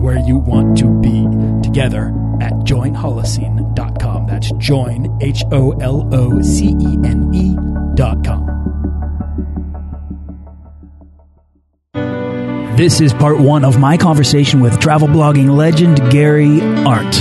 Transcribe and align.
where 0.00 0.18
you 0.18 0.38
want 0.38 0.78
to 0.78 0.88
be 1.00 1.26
together 1.62 2.06
at 2.40 2.52
joinholocene.com. 2.64 4.26
That's 4.26 4.50
join, 4.52 5.18
H 5.20 5.44
O 5.52 5.72
L 5.72 6.08
O 6.12 6.40
C 6.40 6.68
E 6.68 6.98
N 7.04 7.30
E.com. 7.34 8.60
This 12.76 13.02
is 13.02 13.12
part 13.12 13.38
one 13.38 13.64
of 13.66 13.78
my 13.78 13.98
conversation 13.98 14.60
with 14.60 14.80
travel 14.80 15.06
blogging 15.06 15.54
legend 15.54 15.98
Gary 16.10 16.62
Arndt. 16.62 17.12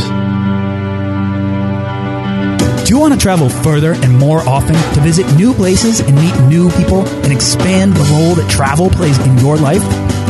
Do 2.88 2.96
you 2.96 3.00
want 3.00 3.14
to 3.14 3.20
travel 3.20 3.50
further 3.50 3.94
and 3.94 4.18
more 4.18 4.40
often 4.48 4.74
to 4.94 5.02
visit 5.02 5.32
new 5.36 5.54
places 5.54 6.00
and 6.00 6.16
meet 6.16 6.34
new 6.48 6.72
people 6.72 7.06
and 7.06 7.34
expand 7.34 7.94
the 7.94 8.04
role 8.14 8.36
that 8.36 8.50
travel 8.50 8.90
plays 8.90 9.20
in 9.20 9.38
your 9.40 9.58
life? 9.58 9.84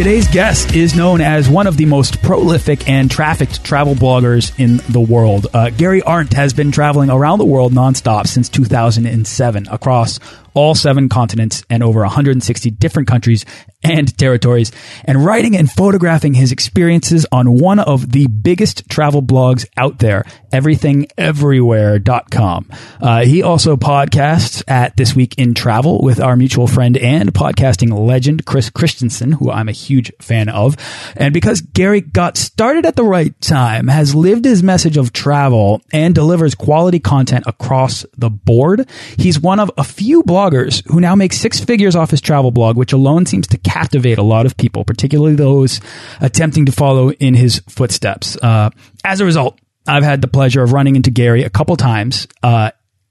Today's 0.00 0.28
guest 0.28 0.74
is 0.74 0.96
known 0.96 1.20
as 1.20 1.46
one 1.46 1.66
of 1.66 1.76
the 1.76 1.84
most 1.84 2.22
prolific 2.22 2.88
and 2.88 3.10
trafficked 3.10 3.62
travel 3.62 3.94
bloggers 3.94 4.58
in 4.58 4.78
the 4.90 4.98
world. 4.98 5.48
Uh, 5.52 5.68
Gary 5.68 6.00
Arndt 6.00 6.32
has 6.32 6.54
been 6.54 6.72
traveling 6.72 7.10
around 7.10 7.38
the 7.38 7.44
world 7.44 7.74
nonstop 7.74 8.26
since 8.26 8.48
2007 8.48 9.68
across 9.68 10.18
all 10.54 10.74
seven 10.74 11.08
continents 11.08 11.62
and 11.70 11.82
over 11.82 12.00
160 12.00 12.70
different 12.70 13.08
countries 13.08 13.46
and 13.82 14.14
territories, 14.18 14.70
and 15.06 15.24
writing 15.24 15.56
and 15.56 15.70
photographing 15.70 16.34
his 16.34 16.52
experiences 16.52 17.24
on 17.32 17.58
one 17.58 17.78
of 17.78 18.12
the 18.12 18.26
biggest 18.26 18.86
travel 18.90 19.22
blogs 19.22 19.64
out 19.76 20.00
there, 20.00 20.24
everythingeverywhere.com. 20.52 22.70
Uh, 23.00 23.24
he 23.24 23.42
also 23.42 23.76
podcasts 23.76 24.62
at 24.68 24.94
This 24.96 25.16
Week 25.16 25.34
in 25.38 25.54
Travel 25.54 26.02
with 26.02 26.20
our 26.20 26.36
mutual 26.36 26.66
friend 26.66 26.98
and 26.98 27.32
podcasting 27.32 28.06
legend, 28.06 28.44
Chris 28.44 28.68
Christensen, 28.68 29.32
who 29.32 29.50
I'm 29.50 29.70
a 29.70 29.72
huge 29.72 30.12
fan 30.20 30.50
of. 30.50 30.76
And 31.16 31.32
because 31.32 31.62
Gary 31.62 32.02
got 32.02 32.36
started 32.36 32.84
at 32.84 32.96
the 32.96 33.04
right 33.04 33.32
time, 33.40 33.88
has 33.88 34.14
lived 34.14 34.44
his 34.44 34.62
message 34.62 34.98
of 34.98 35.14
travel, 35.14 35.80
and 35.92 36.14
delivers 36.14 36.54
quality 36.54 37.00
content 37.00 37.44
across 37.46 38.04
the 38.16 38.28
board, 38.28 38.86
he's 39.16 39.40
one 39.40 39.58
of 39.58 39.70
a 39.78 39.84
few 39.84 40.22
bloggers 40.22 40.39
who 40.86 41.00
now 41.00 41.14
make 41.14 41.32
six 41.32 41.60
figures 41.60 41.94
off 41.94 42.10
his 42.10 42.20
travel 42.20 42.50
blog, 42.50 42.76
which 42.76 42.92
alone 42.92 43.26
seems 43.26 43.46
to 43.48 43.58
captivate 43.58 44.18
a 44.18 44.22
lot 44.22 44.46
of 44.46 44.56
people, 44.56 44.84
particularly 44.84 45.34
those 45.34 45.80
attempting 46.20 46.66
to 46.66 46.72
follow 46.72 47.12
in 47.12 47.34
his 47.34 47.60
footsteps. 47.68 48.36
Uh, 48.36 48.70
as 49.04 49.20
a 49.20 49.24
result, 49.24 49.58
I've 49.86 50.04
had 50.04 50.20
the 50.20 50.28
pleasure 50.28 50.62
of 50.62 50.72
running 50.72 50.96
into 50.96 51.10
Gary 51.10 51.42
a 51.42 51.50
couple 51.50 51.76
times 51.76 52.26
uh, 52.42 52.70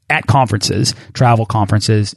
at 0.10 0.28
conferences, 0.28 0.96
travel 1.14 1.46
conferences, 1.46 2.16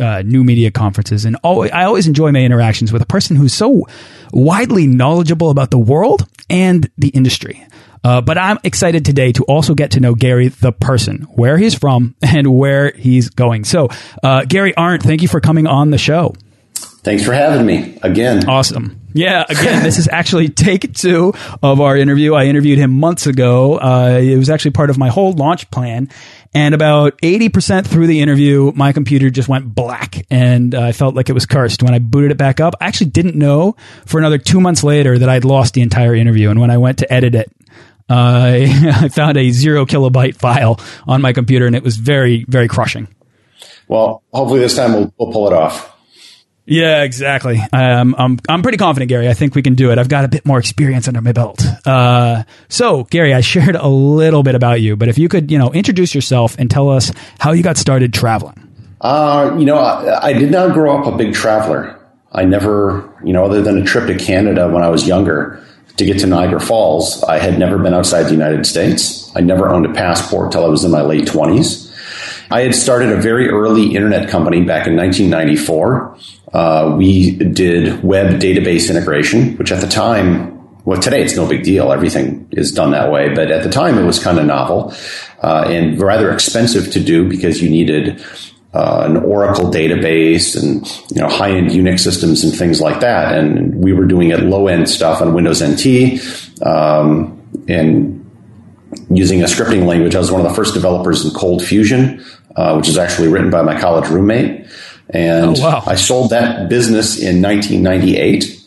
uh, 0.00 0.22
new 0.22 0.44
media 0.44 0.70
conferences, 0.70 1.24
and 1.24 1.36
always, 1.42 1.70
I 1.70 1.84
always 1.84 2.06
enjoy 2.06 2.32
my 2.32 2.40
interactions 2.40 2.92
with 2.92 3.02
a 3.02 3.06
person 3.06 3.36
who's 3.36 3.52
so 3.52 3.86
widely 4.32 4.86
knowledgeable 4.86 5.50
about 5.50 5.70
the 5.70 5.78
world 5.78 6.26
and 6.48 6.90
the 6.96 7.08
industry. 7.08 7.66
Uh, 8.04 8.20
but 8.20 8.38
I'm 8.38 8.58
excited 8.64 9.04
today 9.04 9.32
to 9.32 9.44
also 9.44 9.74
get 9.74 9.92
to 9.92 10.00
know 10.00 10.14
Gary, 10.14 10.48
the 10.48 10.72
person, 10.72 11.22
where 11.22 11.56
he's 11.56 11.74
from, 11.74 12.14
and 12.22 12.56
where 12.56 12.92
he's 12.92 13.30
going. 13.30 13.64
So, 13.64 13.88
uh, 14.22 14.44
Gary 14.44 14.74
Arndt, 14.76 15.02
thank 15.02 15.22
you 15.22 15.28
for 15.28 15.40
coming 15.40 15.66
on 15.66 15.90
the 15.90 15.98
show. 15.98 16.34
Thanks 17.02 17.24
for 17.24 17.32
having 17.32 17.66
me 17.66 17.98
again. 18.02 18.48
Awesome. 18.48 19.00
Yeah, 19.12 19.44
again, 19.48 19.82
this 19.82 19.98
is 19.98 20.08
actually 20.08 20.48
take 20.48 20.94
two 20.94 21.34
of 21.60 21.80
our 21.80 21.96
interview. 21.96 22.34
I 22.34 22.44
interviewed 22.44 22.78
him 22.78 22.92
months 22.92 23.26
ago. 23.26 23.76
Uh, 23.78 24.20
it 24.22 24.36
was 24.36 24.48
actually 24.48 24.70
part 24.70 24.88
of 24.88 24.98
my 24.98 25.08
whole 25.08 25.32
launch 25.32 25.68
plan. 25.70 26.08
And 26.54 26.74
about 26.74 27.20
80% 27.20 27.86
through 27.86 28.06
the 28.06 28.20
interview, 28.20 28.72
my 28.76 28.92
computer 28.92 29.30
just 29.30 29.48
went 29.48 29.74
black 29.74 30.26
and 30.30 30.74
uh, 30.74 30.82
I 30.82 30.92
felt 30.92 31.14
like 31.14 31.28
it 31.28 31.32
was 31.32 31.46
cursed. 31.46 31.82
When 31.82 31.94
I 31.94 31.98
booted 31.98 32.30
it 32.30 32.36
back 32.36 32.60
up, 32.60 32.74
I 32.80 32.86
actually 32.86 33.10
didn't 33.10 33.36
know 33.36 33.74
for 34.06 34.18
another 34.18 34.38
two 34.38 34.60
months 34.60 34.84
later 34.84 35.18
that 35.18 35.28
I'd 35.28 35.44
lost 35.44 35.74
the 35.74 35.82
entire 35.82 36.14
interview. 36.14 36.50
And 36.50 36.60
when 36.60 36.70
I 36.70 36.78
went 36.78 36.98
to 36.98 37.12
edit 37.12 37.34
it, 37.34 37.50
uh, 38.12 39.02
I 39.04 39.08
found 39.08 39.36
a 39.36 39.50
zero 39.50 39.86
kilobyte 39.86 40.36
file 40.36 40.78
on 41.06 41.22
my 41.22 41.32
computer 41.32 41.66
and 41.66 41.74
it 41.74 41.82
was 41.82 41.96
very, 41.96 42.44
very 42.48 42.68
crushing. 42.68 43.08
Well, 43.88 44.22
hopefully 44.32 44.60
this 44.60 44.76
time 44.76 44.92
we'll, 44.92 45.14
we'll 45.18 45.32
pull 45.32 45.46
it 45.46 45.52
off. 45.52 45.88
Yeah, 46.64 47.02
exactly. 47.02 47.60
Um, 47.72 48.14
I'm 48.16 48.38
I'm 48.48 48.62
pretty 48.62 48.78
confident, 48.78 49.08
Gary. 49.08 49.28
I 49.28 49.34
think 49.34 49.56
we 49.56 49.62
can 49.62 49.74
do 49.74 49.90
it. 49.90 49.98
I've 49.98 50.08
got 50.08 50.24
a 50.24 50.28
bit 50.28 50.46
more 50.46 50.60
experience 50.60 51.08
under 51.08 51.20
my 51.20 51.32
belt. 51.32 51.60
Uh, 51.84 52.44
so, 52.68 53.02
Gary, 53.04 53.34
I 53.34 53.40
shared 53.52 53.74
a 53.74 53.88
little 53.88 54.44
bit 54.44 54.54
about 54.54 54.80
you, 54.80 54.94
but 54.94 55.08
if 55.08 55.18
you 55.18 55.28
could, 55.28 55.50
you 55.50 55.58
know, 55.58 55.72
introduce 55.72 56.14
yourself 56.14 56.56
and 56.58 56.70
tell 56.70 56.88
us 56.88 57.10
how 57.40 57.50
you 57.50 57.64
got 57.64 57.76
started 57.76 58.14
traveling. 58.14 58.68
Uh, 59.00 59.56
you 59.58 59.64
know, 59.64 59.78
I, 59.78 60.28
I 60.28 60.32
did 60.34 60.52
not 60.52 60.72
grow 60.72 60.96
up 60.96 61.12
a 61.12 61.16
big 61.16 61.34
traveler. 61.34 61.98
I 62.30 62.44
never, 62.44 63.12
you 63.24 63.32
know, 63.32 63.44
other 63.44 63.60
than 63.60 63.82
a 63.82 63.84
trip 63.84 64.06
to 64.06 64.16
Canada 64.16 64.68
when 64.68 64.84
I 64.84 64.88
was 64.88 65.06
younger 65.06 65.62
to 65.96 66.04
get 66.04 66.18
to 66.20 66.26
Niagara 66.26 66.60
Falls, 66.60 67.22
I 67.24 67.38
had 67.38 67.58
never 67.58 67.78
been 67.78 67.94
outside 67.94 68.24
the 68.24 68.32
United 68.32 68.66
States. 68.66 69.30
I 69.36 69.40
never 69.40 69.68
owned 69.68 69.86
a 69.86 69.92
passport 69.92 70.52
till 70.52 70.64
I 70.64 70.68
was 70.68 70.84
in 70.84 70.90
my 70.90 71.02
late 71.02 71.26
twenties. 71.26 71.90
I 72.50 72.60
had 72.60 72.74
started 72.74 73.10
a 73.10 73.16
very 73.16 73.48
early 73.48 73.94
internet 73.94 74.28
company 74.28 74.62
back 74.62 74.86
in 74.86 74.94
1994. 74.94 76.18
Uh, 76.52 76.94
we 76.98 77.36
did 77.36 78.02
web 78.04 78.40
database 78.40 78.90
integration, 78.90 79.56
which 79.56 79.72
at 79.72 79.80
the 79.80 79.86
time, 79.86 80.60
well, 80.84 81.00
today 81.00 81.22
it's 81.22 81.34
no 81.34 81.48
big 81.48 81.62
deal. 81.62 81.92
Everything 81.92 82.46
is 82.50 82.70
done 82.72 82.90
that 82.90 83.10
way. 83.10 83.32
But 83.34 83.50
at 83.50 83.62
the 83.62 83.70
time, 83.70 83.96
it 83.96 84.04
was 84.04 84.22
kind 84.22 84.38
of 84.38 84.44
novel 84.44 84.92
uh, 85.42 85.64
and 85.66 85.98
rather 85.98 86.30
expensive 86.30 86.92
to 86.92 87.00
do 87.00 87.26
because 87.26 87.62
you 87.62 87.70
needed 87.70 88.22
uh, 88.74 89.04
an 89.06 89.16
Oracle 89.18 89.70
database 89.70 90.60
and 90.60 90.86
you 91.14 91.20
know 91.20 91.28
high 91.28 91.50
end 91.50 91.70
Unix 91.70 92.00
systems 92.00 92.42
and 92.42 92.54
things 92.54 92.80
like 92.80 93.00
that. 93.00 93.38
And 93.38 93.82
we 93.82 93.92
were 93.92 94.06
doing 94.06 94.30
it 94.30 94.40
low 94.40 94.66
end 94.66 94.88
stuff 94.88 95.20
on 95.20 95.34
Windows 95.34 95.62
NT 95.62 96.20
um, 96.66 97.40
and 97.68 98.18
using 99.10 99.42
a 99.42 99.46
scripting 99.46 99.86
language. 99.86 100.14
I 100.14 100.18
was 100.18 100.30
one 100.30 100.40
of 100.40 100.48
the 100.48 100.54
first 100.54 100.74
developers 100.74 101.24
in 101.24 101.32
Cold 101.32 101.62
Fusion, 101.62 102.24
uh, 102.56 102.74
which 102.74 102.88
is 102.88 102.98
actually 102.98 103.28
written 103.28 103.50
by 103.50 103.62
my 103.62 103.78
college 103.78 104.08
roommate. 104.08 104.66
And 105.10 105.58
oh, 105.58 105.62
wow. 105.62 105.82
I 105.86 105.96
sold 105.96 106.30
that 106.30 106.68
business 106.68 107.18
in 107.18 107.42
1998 107.42 108.60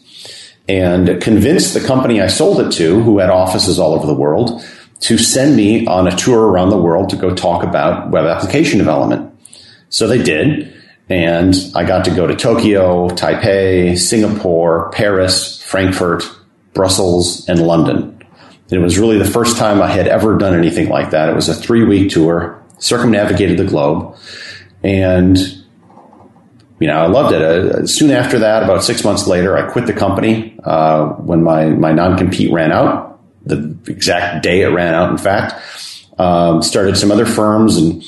and 0.67 1.21
convinced 1.21 1.73
the 1.73 1.85
company 1.85 2.21
I 2.21 2.27
sold 2.27 2.59
it 2.59 2.71
to, 2.73 3.01
who 3.01 3.19
had 3.19 3.29
offices 3.29 3.79
all 3.79 3.93
over 3.93 4.05
the 4.05 4.13
world, 4.13 4.63
to 5.01 5.17
send 5.17 5.55
me 5.55 5.85
on 5.87 6.07
a 6.07 6.15
tour 6.15 6.47
around 6.47 6.69
the 6.69 6.77
world 6.77 7.09
to 7.09 7.15
go 7.15 7.33
talk 7.33 7.63
about 7.63 8.11
web 8.11 8.25
application 8.25 8.79
development. 8.79 9.34
So 9.89 10.07
they 10.07 10.21
did. 10.21 10.73
And 11.07 11.55
I 11.75 11.83
got 11.83 12.05
to 12.05 12.11
go 12.11 12.25
to 12.25 12.35
Tokyo, 12.35 13.09
Taipei, 13.09 13.97
Singapore, 13.97 14.89
Paris, 14.91 15.61
Frankfurt, 15.61 16.23
Brussels, 16.73 17.47
and 17.47 17.65
London. 17.65 18.15
It 18.69 18.79
was 18.79 18.97
really 18.97 19.19
the 19.19 19.25
first 19.25 19.57
time 19.57 19.81
I 19.81 19.87
had 19.87 20.07
ever 20.07 20.37
done 20.37 20.55
anything 20.55 20.89
like 20.89 21.11
that. 21.11 21.29
It 21.29 21.35
was 21.35 21.49
a 21.49 21.53
three 21.53 21.83
week 21.83 22.09
tour, 22.09 22.61
circumnavigated 22.79 23.57
the 23.57 23.65
globe, 23.65 24.17
and 24.83 25.37
you 26.79 26.87
know 26.87 26.97
I 26.97 27.05
loved 27.05 27.35
it. 27.35 27.41
Uh, 27.41 27.85
soon 27.85 28.09
after 28.09 28.39
that, 28.39 28.63
about 28.63 28.83
six 28.83 29.03
months 29.03 29.27
later, 29.27 29.55
I 29.55 29.71
quit 29.71 29.85
the 29.85 29.93
company 29.93 30.57
uh, 30.63 31.09
when 31.09 31.43
my 31.43 31.69
my 31.69 31.91
non 31.91 32.17
compete 32.17 32.51
ran 32.51 32.71
out. 32.71 33.21
The 33.45 33.77
exact 33.85 34.41
day 34.41 34.61
it 34.61 34.69
ran 34.69 34.95
out, 34.95 35.11
in 35.11 35.19
fact, 35.19 35.61
um, 36.17 36.63
started 36.63 36.97
some 36.97 37.11
other 37.11 37.27
firms 37.27 37.77
and 37.77 38.03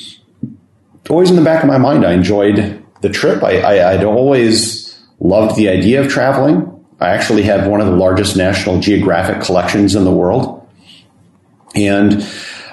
always 1.10 1.30
in 1.30 1.36
the 1.36 1.42
back 1.42 1.62
of 1.62 1.68
my 1.68 1.78
mind, 1.78 2.04
I 2.04 2.12
enjoyed 2.12 2.84
the 3.00 3.08
trip. 3.08 3.42
I, 3.42 3.60
I, 3.60 3.92
I'd 3.92 4.04
always 4.04 4.98
loved 5.20 5.56
the 5.56 5.68
idea 5.68 6.02
of 6.02 6.08
traveling. 6.08 6.84
I 7.00 7.10
actually 7.10 7.42
have 7.42 7.66
one 7.66 7.80
of 7.80 7.86
the 7.86 7.96
largest 7.96 8.36
National 8.36 8.80
Geographic 8.80 9.42
collections 9.42 9.94
in 9.94 10.04
the 10.04 10.10
world. 10.10 10.66
And 11.74 12.26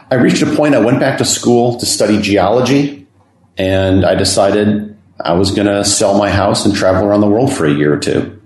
I 0.10 0.16
reached 0.16 0.42
a 0.42 0.56
point, 0.56 0.76
I 0.76 0.80
went 0.80 1.00
back 1.00 1.18
to 1.20 1.26
school 1.26 1.78
to 1.80 1.86
study 1.86 2.22
geology, 2.22 3.08
and 3.58 4.06
I 4.06 4.16
decided 4.16 4.98
I 5.20 5.34
was 5.34 5.52
going 5.52 5.68
to 5.68 5.84
sell 5.84 6.18
my 6.18 6.30
house 6.30 6.66
and 6.66 6.76
travel 6.76 7.06
around 7.06 7.22
the 7.22 7.28
world 7.28 7.54
for 7.54 7.66
a 7.66 7.72
year 7.72 7.94
or 7.94 8.00
two. 8.00 8.42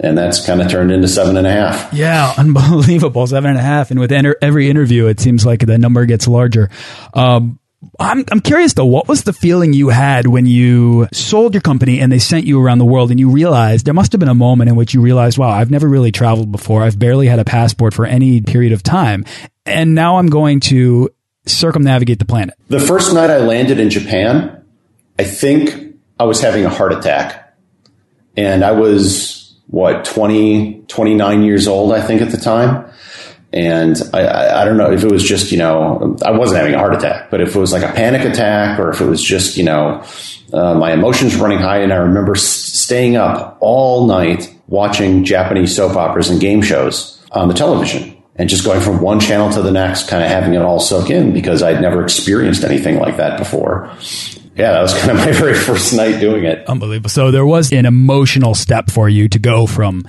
And 0.00 0.18
that's 0.18 0.44
kind 0.44 0.60
of 0.60 0.68
turned 0.68 0.90
into 0.90 1.06
seven 1.06 1.36
and 1.36 1.46
a 1.46 1.52
half. 1.52 1.92
Yeah, 1.92 2.32
unbelievable. 2.38 3.26
Seven 3.26 3.50
and 3.50 3.58
a 3.58 3.62
half. 3.62 3.90
And 3.90 4.00
with 4.00 4.10
every 4.10 4.68
interview, 4.68 5.06
it 5.06 5.20
seems 5.20 5.46
like 5.46 5.60
the 5.60 5.78
number 5.78 6.06
gets 6.06 6.26
larger. 6.26 6.70
Um, 7.14 7.60
I'm, 7.98 8.24
I'm 8.30 8.40
curious 8.40 8.74
though, 8.74 8.86
what 8.86 9.08
was 9.08 9.24
the 9.24 9.32
feeling 9.32 9.72
you 9.72 9.88
had 9.88 10.26
when 10.26 10.46
you 10.46 11.08
sold 11.12 11.54
your 11.54 11.60
company 11.60 12.00
and 12.00 12.10
they 12.12 12.18
sent 12.18 12.44
you 12.46 12.62
around 12.62 12.78
the 12.78 12.84
world 12.84 13.10
and 13.10 13.18
you 13.18 13.30
realized 13.30 13.86
there 13.86 13.94
must 13.94 14.12
have 14.12 14.18
been 14.18 14.28
a 14.28 14.34
moment 14.34 14.70
in 14.70 14.76
which 14.76 14.94
you 14.94 15.00
realized, 15.00 15.38
wow, 15.38 15.50
I've 15.50 15.70
never 15.70 15.88
really 15.88 16.12
traveled 16.12 16.52
before. 16.52 16.82
I've 16.82 16.98
barely 16.98 17.26
had 17.26 17.38
a 17.38 17.44
passport 17.44 17.94
for 17.94 18.06
any 18.06 18.40
period 18.40 18.72
of 18.72 18.82
time. 18.82 19.24
And 19.66 19.94
now 19.94 20.18
I'm 20.18 20.28
going 20.28 20.60
to 20.60 21.10
circumnavigate 21.46 22.18
the 22.18 22.24
planet. 22.24 22.54
The 22.68 22.80
first 22.80 23.12
night 23.12 23.30
I 23.30 23.38
landed 23.38 23.80
in 23.80 23.90
Japan, 23.90 24.64
I 25.18 25.24
think 25.24 25.96
I 26.18 26.24
was 26.24 26.40
having 26.40 26.64
a 26.64 26.70
heart 26.70 26.92
attack. 26.92 27.56
And 28.36 28.64
I 28.64 28.72
was, 28.72 29.54
what, 29.66 30.04
20, 30.04 30.84
29 30.88 31.42
years 31.42 31.68
old, 31.68 31.92
I 31.92 32.00
think, 32.00 32.22
at 32.22 32.30
the 32.30 32.38
time. 32.38 32.90
And 33.52 34.00
I, 34.14 34.20
I, 34.20 34.62
I, 34.62 34.64
don't 34.64 34.78
know 34.78 34.90
if 34.90 35.04
it 35.04 35.10
was 35.12 35.22
just, 35.22 35.52
you 35.52 35.58
know, 35.58 36.16
I 36.24 36.30
wasn't 36.30 36.58
having 36.58 36.74
a 36.74 36.78
heart 36.78 36.94
attack, 36.94 37.30
but 37.30 37.42
if 37.42 37.54
it 37.54 37.58
was 37.58 37.70
like 37.70 37.82
a 37.82 37.92
panic 37.92 38.24
attack 38.24 38.78
or 38.78 38.88
if 38.88 39.00
it 39.00 39.04
was 39.04 39.22
just, 39.22 39.58
you 39.58 39.64
know, 39.64 40.02
uh, 40.52 40.74
my 40.74 40.92
emotions 40.92 41.36
running 41.36 41.58
high. 41.58 41.78
And 41.78 41.92
I 41.92 41.96
remember 41.96 42.34
staying 42.34 43.16
up 43.16 43.58
all 43.60 44.06
night 44.06 44.54
watching 44.68 45.24
Japanese 45.24 45.74
soap 45.74 45.96
operas 45.96 46.30
and 46.30 46.40
game 46.40 46.62
shows 46.62 47.22
on 47.32 47.48
the 47.48 47.54
television 47.54 48.16
and 48.36 48.48
just 48.48 48.64
going 48.64 48.80
from 48.80 49.00
one 49.00 49.20
channel 49.20 49.50
to 49.50 49.62
the 49.62 49.70
next, 49.70 50.08
kind 50.08 50.22
of 50.24 50.30
having 50.30 50.54
it 50.54 50.62
all 50.62 50.80
soak 50.80 51.10
in 51.10 51.32
because 51.32 51.62
I'd 51.62 51.80
never 51.80 52.02
experienced 52.02 52.64
anything 52.64 52.98
like 52.98 53.18
that 53.18 53.38
before. 53.38 53.90
Yeah, 54.56 54.72
that 54.72 54.82
was 54.82 54.94
kind 54.98 55.10
of 55.12 55.18
my 55.18 55.32
very 55.32 55.54
first 55.54 55.94
night 55.94 56.20
doing 56.20 56.44
it. 56.44 56.66
Unbelievable. 56.68 57.10
So 57.10 57.30
there 57.30 57.46
was 57.46 57.72
an 57.72 57.86
emotional 57.86 58.54
step 58.54 58.90
for 58.90 59.08
you 59.08 59.28
to 59.28 59.38
go 59.38 59.66
from 59.66 60.06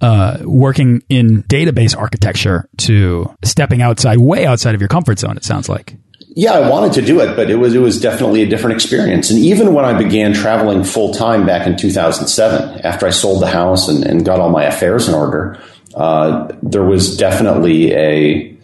uh, 0.00 0.38
working 0.42 1.02
in 1.08 1.42
database 1.44 1.96
architecture 1.96 2.68
to 2.78 3.34
stepping 3.42 3.82
outside, 3.82 4.18
way 4.18 4.46
outside 4.46 4.74
of 4.74 4.80
your 4.80 4.88
comfort 4.88 5.18
zone. 5.18 5.36
It 5.36 5.44
sounds 5.44 5.68
like. 5.68 5.96
Yeah, 6.38 6.52
I 6.52 6.68
wanted 6.68 6.92
to 6.94 7.02
do 7.02 7.20
it, 7.20 7.34
but 7.34 7.50
it 7.50 7.56
was 7.56 7.74
it 7.74 7.78
was 7.78 7.98
definitely 7.98 8.42
a 8.42 8.46
different 8.46 8.74
experience. 8.74 9.30
And 9.30 9.38
even 9.38 9.72
when 9.72 9.86
I 9.86 9.96
began 9.96 10.34
traveling 10.34 10.84
full 10.84 11.14
time 11.14 11.46
back 11.46 11.66
in 11.66 11.78
2007, 11.78 12.80
after 12.80 13.06
I 13.06 13.10
sold 13.10 13.40
the 13.40 13.46
house 13.46 13.88
and, 13.88 14.04
and 14.04 14.22
got 14.22 14.38
all 14.38 14.50
my 14.50 14.64
affairs 14.64 15.08
in 15.08 15.14
order, 15.14 15.58
uh, 15.94 16.52
there 16.62 16.84
was 16.84 17.16
definitely 17.16 17.94
a 17.94 18.54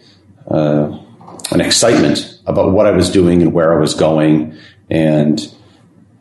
uh, 0.48 0.98
an 1.50 1.62
excitement 1.62 2.38
about 2.46 2.72
what 2.72 2.86
I 2.86 2.90
was 2.90 3.10
doing 3.10 3.40
and 3.40 3.54
where 3.54 3.72
I 3.72 3.80
was 3.80 3.94
going, 3.94 4.54
and 4.90 5.40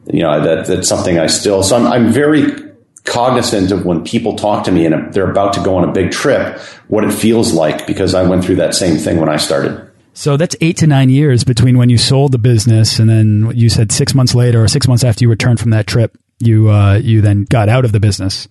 you 0.06 0.22
know 0.22 0.42
that 0.42 0.68
that's 0.68 0.88
something 0.88 1.20
I 1.20 1.28
still. 1.28 1.64
So 1.64 1.76
I'm, 1.76 1.88
I'm 1.88 2.12
very 2.14 2.61
cognizant 3.06 3.72
of 3.72 3.86
when 3.86 4.04
people 4.04 4.36
talk 4.36 4.64
to 4.66 4.72
me 4.72 4.86
and 4.86 5.14
they're 5.14 5.30
about 5.30 5.54
to 5.54 5.64
go 5.64 5.76
on 5.78 5.88
a 5.88 5.92
big 5.92 6.12
trip, 6.12 6.60
what 6.88 7.04
it 7.04 7.12
feels 7.12 7.54
like 7.54 7.88
because 7.88 8.14
I 8.14 8.24
went 8.24 8.44
through 8.44 8.56
that 8.56 8.76
same 8.76 8.98
thing 8.98 9.20
when 9.20 9.30
I 9.30 9.38
started. 9.38 9.90
So 10.14 10.38
that's 10.38 10.56
eight 10.62 10.78
to 10.78 10.88
nine 10.88 11.10
years 11.10 11.44
between 11.44 11.78
when 11.78 11.90
you 11.90 11.98
sold 11.98 12.32
the 12.34 12.38
business 12.38 13.00
and 13.00 13.10
then 13.10 13.52
you 13.56 13.70
said 13.70 13.92
six 13.92 14.14
months 14.14 14.36
later 14.36 14.64
or 14.64 14.68
six 14.68 14.88
months 14.88 15.04
after 15.04 15.24
you 15.24 15.30
returned 15.30 15.60
from 15.60 15.72
that 15.72 15.88
trip, 15.88 16.18
you 16.40 16.70
uh, 16.70 16.96
you 16.96 17.22
then 17.22 17.46
got 17.46 17.70
out 17.70 17.86
of 17.86 17.92
the 17.92 18.00
business 18.00 18.48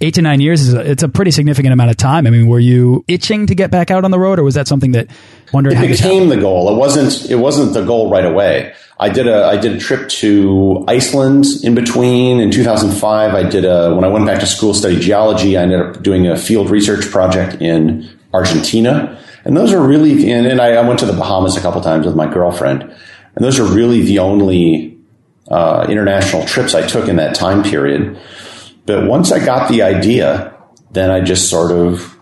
eight 0.00 0.14
to 0.14 0.22
nine 0.22 0.40
years 0.40 0.62
is 0.62 0.74
a, 0.74 0.90
it's 0.90 1.02
a 1.02 1.08
pretty 1.08 1.30
significant 1.30 1.72
amount 1.72 1.90
of 1.90 1.96
time. 1.96 2.26
I 2.26 2.30
mean, 2.30 2.46
were 2.46 2.58
you 2.58 3.04
itching 3.08 3.46
to 3.46 3.54
get 3.54 3.70
back 3.70 3.90
out 3.90 4.04
on 4.04 4.10
the 4.10 4.18
road, 4.18 4.38
or 4.38 4.42
was 4.42 4.54
that 4.54 4.66
something 4.66 4.92
that 4.92 5.08
wondering? 5.52 5.76
It 5.76 5.88
became 5.88 6.28
the 6.28 6.36
goal. 6.36 6.72
It 6.74 6.78
wasn't. 6.78 7.30
It 7.30 7.36
wasn't 7.36 7.74
the 7.74 7.84
goal 7.84 8.10
right 8.10 8.24
away. 8.24 8.74
I 8.98 9.08
did 9.08 9.26
a 9.26 9.46
I 9.46 9.56
did 9.56 9.72
a 9.72 9.78
trip 9.78 10.08
to 10.20 10.84
Iceland 10.86 11.46
in 11.62 11.74
between 11.74 12.38
in 12.38 12.50
2005. 12.50 13.34
I 13.34 13.48
did 13.48 13.64
a 13.64 13.94
when 13.94 14.04
I 14.04 14.08
went 14.08 14.26
back 14.26 14.40
to 14.40 14.46
school 14.46 14.74
study 14.74 14.98
geology. 15.00 15.56
I 15.56 15.62
ended 15.62 15.80
up 15.80 16.02
doing 16.02 16.26
a 16.26 16.36
field 16.36 16.70
research 16.70 17.10
project 17.10 17.62
in 17.62 18.08
Argentina, 18.34 19.18
and 19.44 19.56
those 19.56 19.72
are 19.72 19.80
really. 19.80 20.30
And, 20.30 20.46
and 20.46 20.60
I, 20.60 20.74
I, 20.74 20.86
went 20.86 21.00
to 21.00 21.06
the 21.06 21.14
Bahamas 21.14 21.56
a 21.56 21.60
couple 21.60 21.80
times 21.80 22.04
with 22.04 22.14
my 22.14 22.30
girlfriend, 22.30 22.82
and 22.82 23.44
those 23.44 23.58
are 23.58 23.64
really 23.64 24.02
the 24.02 24.18
only 24.18 24.98
uh, 25.50 25.86
international 25.88 26.44
trips 26.44 26.74
I 26.74 26.86
took 26.86 27.08
in 27.08 27.16
that 27.16 27.34
time 27.34 27.62
period. 27.62 28.18
But 28.90 29.06
once 29.06 29.30
I 29.30 29.38
got 29.44 29.68
the 29.68 29.82
idea, 29.82 30.52
then 30.90 31.12
I 31.12 31.20
just 31.20 31.48
sort 31.48 31.70
of, 31.70 32.18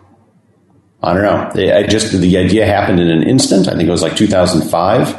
I 1.02 1.14
don't 1.14 1.22
know. 1.22 1.74
I 1.74 1.84
just, 1.84 2.12
the 2.12 2.36
idea 2.36 2.66
happened 2.66 3.00
in 3.00 3.08
an 3.08 3.22
instant. 3.22 3.68
I 3.68 3.70
think 3.70 3.88
it 3.88 3.90
was 3.90 4.02
like 4.02 4.16
2005. 4.16 5.16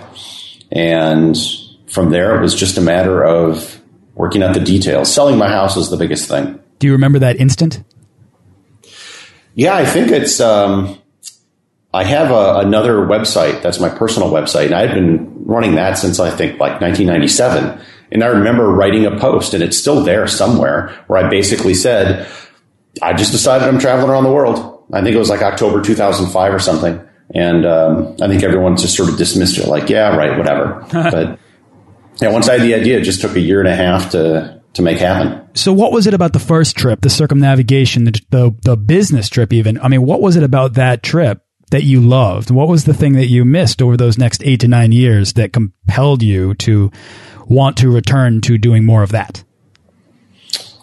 And 0.71 1.35
from 1.87 2.11
there, 2.11 2.37
it 2.37 2.41
was 2.41 2.53
just 2.53 2.77
a 2.77 2.81
matter 2.81 3.23
of 3.23 3.81
working 4.13 4.43
out 4.43 4.53
the 4.53 4.59
details. 4.59 5.11
Selling 5.11 5.39
my 5.39 5.47
house 5.47 5.75
was 5.75 5.89
the 5.89 5.97
biggest 5.97 6.29
thing. 6.29 6.59
Do 6.77 6.85
you 6.85 6.93
remember 6.93 7.17
that 7.17 7.37
instant? 7.37 7.83
Yeah, 9.55 9.73
I 9.73 9.87
think 9.87 10.11
it's, 10.11 10.39
um, 10.39 10.99
I 11.95 12.03
have 12.03 12.29
a, 12.29 12.59
another 12.59 12.97
website 12.97 13.63
that's 13.63 13.79
my 13.79 13.89
personal 13.89 14.29
website, 14.29 14.67
and 14.67 14.75
I've 14.75 14.93
been 14.93 15.45
running 15.45 15.73
that 15.75 15.97
since 15.97 16.19
I 16.19 16.29
think 16.29 16.59
like 16.59 16.79
1997. 16.79 17.81
And 18.11 18.23
I 18.23 18.27
remember 18.27 18.67
writing 18.69 19.05
a 19.05 19.17
post, 19.19 19.53
and 19.53 19.63
it's 19.63 19.77
still 19.77 20.03
there 20.03 20.27
somewhere, 20.27 20.89
where 21.07 21.23
I 21.23 21.29
basically 21.29 21.73
said, 21.73 22.27
I 23.01 23.13
just 23.13 23.31
decided 23.31 23.67
I'm 23.67 23.79
traveling 23.79 24.09
around 24.09 24.23
the 24.23 24.31
world. 24.31 24.83
I 24.91 25.01
think 25.01 25.15
it 25.15 25.19
was 25.19 25.29
like 25.29 25.41
October 25.41 25.81
2005 25.81 26.53
or 26.53 26.59
something. 26.59 26.99
And 27.33 27.65
um, 27.65 28.15
I 28.21 28.27
think 28.27 28.41
everyone 28.41 28.75
just 28.75 28.95
sort 28.95 29.09
of 29.09 29.17
dismissed 29.17 29.59
it, 29.59 29.67
like, 29.67 29.89
yeah, 29.89 30.15
right, 30.15 30.35
whatever. 30.37 30.85
but 30.91 31.39
yeah, 32.21 32.31
once 32.31 32.49
I 32.49 32.53
had 32.53 32.61
the 32.61 32.73
idea, 32.73 32.97
it 32.97 33.03
just 33.03 33.21
took 33.21 33.35
a 33.35 33.39
year 33.39 33.59
and 33.59 33.69
a 33.69 33.75
half 33.75 34.11
to 34.11 34.59
to 34.73 34.81
make 34.81 34.97
happen. 34.97 35.47
So, 35.55 35.73
what 35.73 35.91
was 35.91 36.07
it 36.07 36.13
about 36.13 36.33
the 36.33 36.39
first 36.39 36.75
trip, 36.75 37.01
the 37.01 37.09
circumnavigation, 37.09 38.05
the, 38.05 38.19
the 38.29 38.55
the 38.63 38.77
business 38.77 39.29
trip? 39.29 39.53
Even, 39.53 39.79
I 39.79 39.87
mean, 39.87 40.03
what 40.03 40.21
was 40.21 40.35
it 40.35 40.43
about 40.43 40.73
that 40.73 41.03
trip 41.03 41.43
that 41.71 41.83
you 41.83 42.01
loved? 42.01 42.51
What 42.51 42.67
was 42.67 42.85
the 42.85 42.93
thing 42.93 43.13
that 43.13 43.27
you 43.27 43.45
missed 43.45 43.81
over 43.81 43.95
those 43.95 44.17
next 44.17 44.43
eight 44.43 44.61
to 44.61 44.67
nine 44.67 44.91
years 44.91 45.33
that 45.33 45.53
compelled 45.53 46.23
you 46.23 46.55
to 46.55 46.91
want 47.49 47.77
to 47.77 47.91
return 47.91 48.41
to 48.41 48.57
doing 48.57 48.85
more 48.85 49.03
of 49.03 49.11
that? 49.11 49.43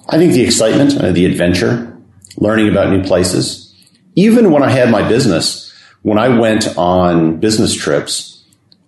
I 0.08 0.18
think 0.18 0.32
the 0.32 0.42
excitement, 0.42 0.96
uh, 0.98 1.12
the 1.12 1.24
adventure, 1.24 1.96
learning 2.36 2.68
about 2.68 2.90
new 2.90 3.02
places. 3.02 3.74
Even 4.14 4.50
when 4.50 4.62
I 4.62 4.70
had 4.70 4.90
my 4.90 5.06
business, 5.08 5.72
when 6.02 6.18
I 6.18 6.28
went 6.28 6.76
on 6.76 7.40
business 7.40 7.74
trips, 7.74 8.44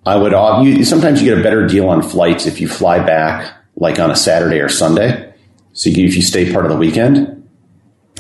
I 0.06 0.16
would 0.16 0.32
you, 0.64 0.84
sometimes 0.84 1.20
you 1.20 1.28
get 1.28 1.38
a 1.38 1.42
better 1.42 1.66
deal 1.66 1.88
on 1.88 2.02
flights 2.02 2.46
if 2.46 2.60
you 2.60 2.68
fly 2.68 2.98
back 2.98 3.54
like 3.76 3.98
on 3.98 4.10
a 4.10 4.16
Saturday 4.16 4.60
or 4.60 4.68
Sunday. 4.68 5.32
So 5.72 5.90
if 5.90 5.96
you 5.96 6.22
stay 6.22 6.52
part 6.52 6.64
of 6.64 6.70
the 6.70 6.76
weekend, 6.76 7.48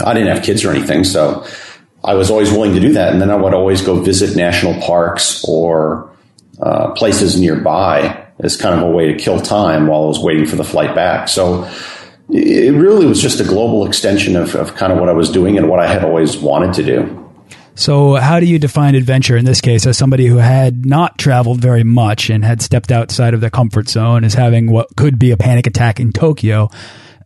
I 0.04 0.14
didn't 0.14 0.34
have 0.34 0.44
kids 0.44 0.64
or 0.64 0.70
anything, 0.70 1.02
so 1.04 1.46
I 2.04 2.14
was 2.14 2.30
always 2.30 2.52
willing 2.52 2.74
to 2.74 2.80
do 2.80 2.92
that. 2.92 3.12
And 3.12 3.20
then 3.20 3.30
I 3.30 3.36
would 3.36 3.54
always 3.54 3.82
go 3.82 4.00
visit 4.00 4.36
national 4.36 4.80
parks 4.80 5.44
or 5.44 6.12
uh, 6.60 6.92
places 6.92 7.40
nearby 7.40 8.27
as 8.40 8.56
kind 8.56 8.74
of 8.74 8.82
a 8.82 8.90
way 8.90 9.12
to 9.12 9.18
kill 9.18 9.40
time 9.40 9.86
while 9.86 10.04
I 10.04 10.06
was 10.06 10.18
waiting 10.18 10.46
for 10.46 10.56
the 10.56 10.64
flight 10.64 10.94
back. 10.94 11.28
So 11.28 11.68
it 12.30 12.74
really 12.74 13.06
was 13.06 13.22
just 13.22 13.40
a 13.40 13.44
global 13.44 13.86
extension 13.86 14.36
of, 14.36 14.54
of 14.54 14.74
kind 14.74 14.92
of 14.92 14.98
what 14.98 15.08
I 15.08 15.12
was 15.12 15.30
doing 15.30 15.56
and 15.56 15.68
what 15.68 15.80
I 15.80 15.86
had 15.86 16.04
always 16.04 16.36
wanted 16.36 16.74
to 16.74 16.82
do. 16.82 17.24
So, 17.74 18.16
how 18.16 18.40
do 18.40 18.46
you 18.46 18.58
define 18.58 18.96
adventure 18.96 19.36
in 19.36 19.44
this 19.44 19.60
case 19.60 19.86
as 19.86 19.96
somebody 19.96 20.26
who 20.26 20.38
had 20.38 20.84
not 20.84 21.16
traveled 21.16 21.60
very 21.60 21.84
much 21.84 22.28
and 22.28 22.44
had 22.44 22.60
stepped 22.60 22.90
outside 22.90 23.34
of 23.34 23.40
their 23.40 23.50
comfort 23.50 23.88
zone, 23.88 24.24
is 24.24 24.34
having 24.34 24.68
what 24.68 24.88
could 24.96 25.16
be 25.16 25.30
a 25.30 25.36
panic 25.36 25.68
attack 25.68 26.00
in 26.00 26.12
Tokyo? 26.12 26.70